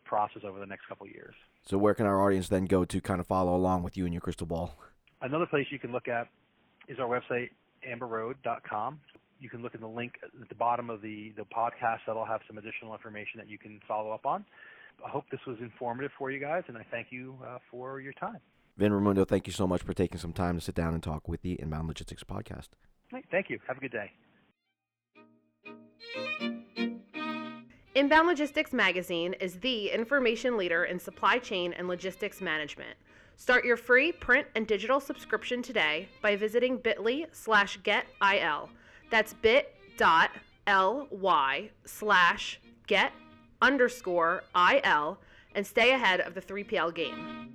process 0.05 0.43
over 0.47 0.61
the 0.61 0.67
next 0.67 0.87
couple 0.87 1.07
of 1.07 1.12
years. 1.12 1.35
So 1.67 1.79
where 1.79 1.95
can 1.95 2.07
our 2.07 2.21
audience 2.21 2.49
then 2.49 2.67
go 2.67 2.85
to 2.85 3.01
kind 3.01 3.21
of 3.21 3.27
follow 3.27 3.57
along 3.57 3.83
with 3.83 3.97
you 3.97 4.05
and 4.05 4.12
your 4.12 4.21
crystal 4.21 4.47
ball? 4.47 4.77
Another 5.23 5.47
place 5.47 5.67
you 5.71 5.79
can 5.79 5.93
look 5.93 6.09
at 6.09 6.29
is 6.88 6.99
our 7.01 7.09
website, 7.09 7.51
amberroad.com 7.88 9.01
you 9.43 9.51
can 9.51 9.61
look 9.61 9.75
at 9.75 9.81
the 9.81 9.89
link 9.89 10.13
at 10.23 10.49
the 10.49 10.55
bottom 10.55 10.89
of 10.89 11.03
the, 11.03 11.33
the 11.37 11.43
podcast. 11.43 11.99
That'll 12.07 12.25
have 12.25 12.41
some 12.47 12.59
additional 12.59 12.95
information 12.95 13.39
that 13.39 13.49
you 13.49 13.59
can 13.59 13.81
follow 13.87 14.13
up 14.13 14.25
on. 14.25 14.45
I 15.05 15.09
hope 15.09 15.25
this 15.31 15.41
was 15.47 15.57
informative 15.61 16.13
for 16.17 16.31
you 16.31 16.39
guys, 16.39 16.63
and 16.69 16.79
I 16.79 16.87
thank 16.91 17.09
you 17.11 17.37
uh, 17.45 17.59
for 17.71 18.01
your 18.01 18.13
time. 18.13 18.39
Vin 18.77 18.93
Raimundo, 18.93 19.25
thank 19.25 19.47
you 19.47 19.53
so 19.53 19.67
much 19.67 19.83
for 19.83 19.93
taking 19.93 20.19
some 20.19 20.33
time 20.33 20.59
to 20.59 20.65
sit 20.65 20.75
down 20.75 20.95
and 20.95 21.03
talk 21.03 21.29
with 21.29 21.43
the 21.43 21.61
Inbound 21.61 21.89
Logistics 21.89 22.23
podcast. 22.25 22.69
Thank 23.31 23.51
you. 23.51 23.59
Have 23.67 23.79
a 23.79 23.81
good 23.81 23.93
day. 23.93 24.11
Inbound 27.95 28.27
Logistics 28.27 28.73
Magazine 28.73 29.35
is 29.35 29.61
the 29.61 29.91
information 29.91 30.57
leader 30.57 30.85
in 30.85 30.99
supply 30.99 31.39
chain 31.39 31.75
and 31.75 31.89
logistics 31.89 32.41
management. 32.41 32.97
Start 33.37 33.65
your 33.65 33.77
free 33.77 34.13
print 34.13 34.47
and 34.55 34.67
digital 34.67 35.01
subscription 35.01 35.63
today 35.63 36.09
by 36.23 36.37
visiting 36.37 36.79
bit.ly 36.79 37.27
slash 37.33 37.79
getil. 37.81 38.69
That's 39.12 39.35
bit.ly 39.35 39.70
slash 41.85 42.61
get 42.87 43.12
underscore 43.61 44.42
IL 44.57 45.18
and 45.55 45.66
stay 45.66 45.92
ahead 45.92 46.20
of 46.20 46.33
the 46.33 46.40
3PL 46.40 46.94
game. 46.94 47.51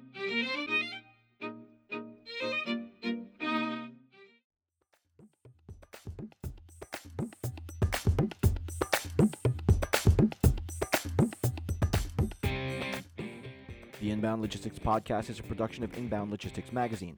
The 14.00 14.12
Inbound 14.12 14.44
Logistics 14.44 14.78
Podcast 14.78 15.32
is 15.32 15.40
a 15.40 15.44
production 15.44 15.84
of 15.84 15.98
Inbound 15.98 16.30
Logistics 16.30 16.72
Magazine. 16.72 17.18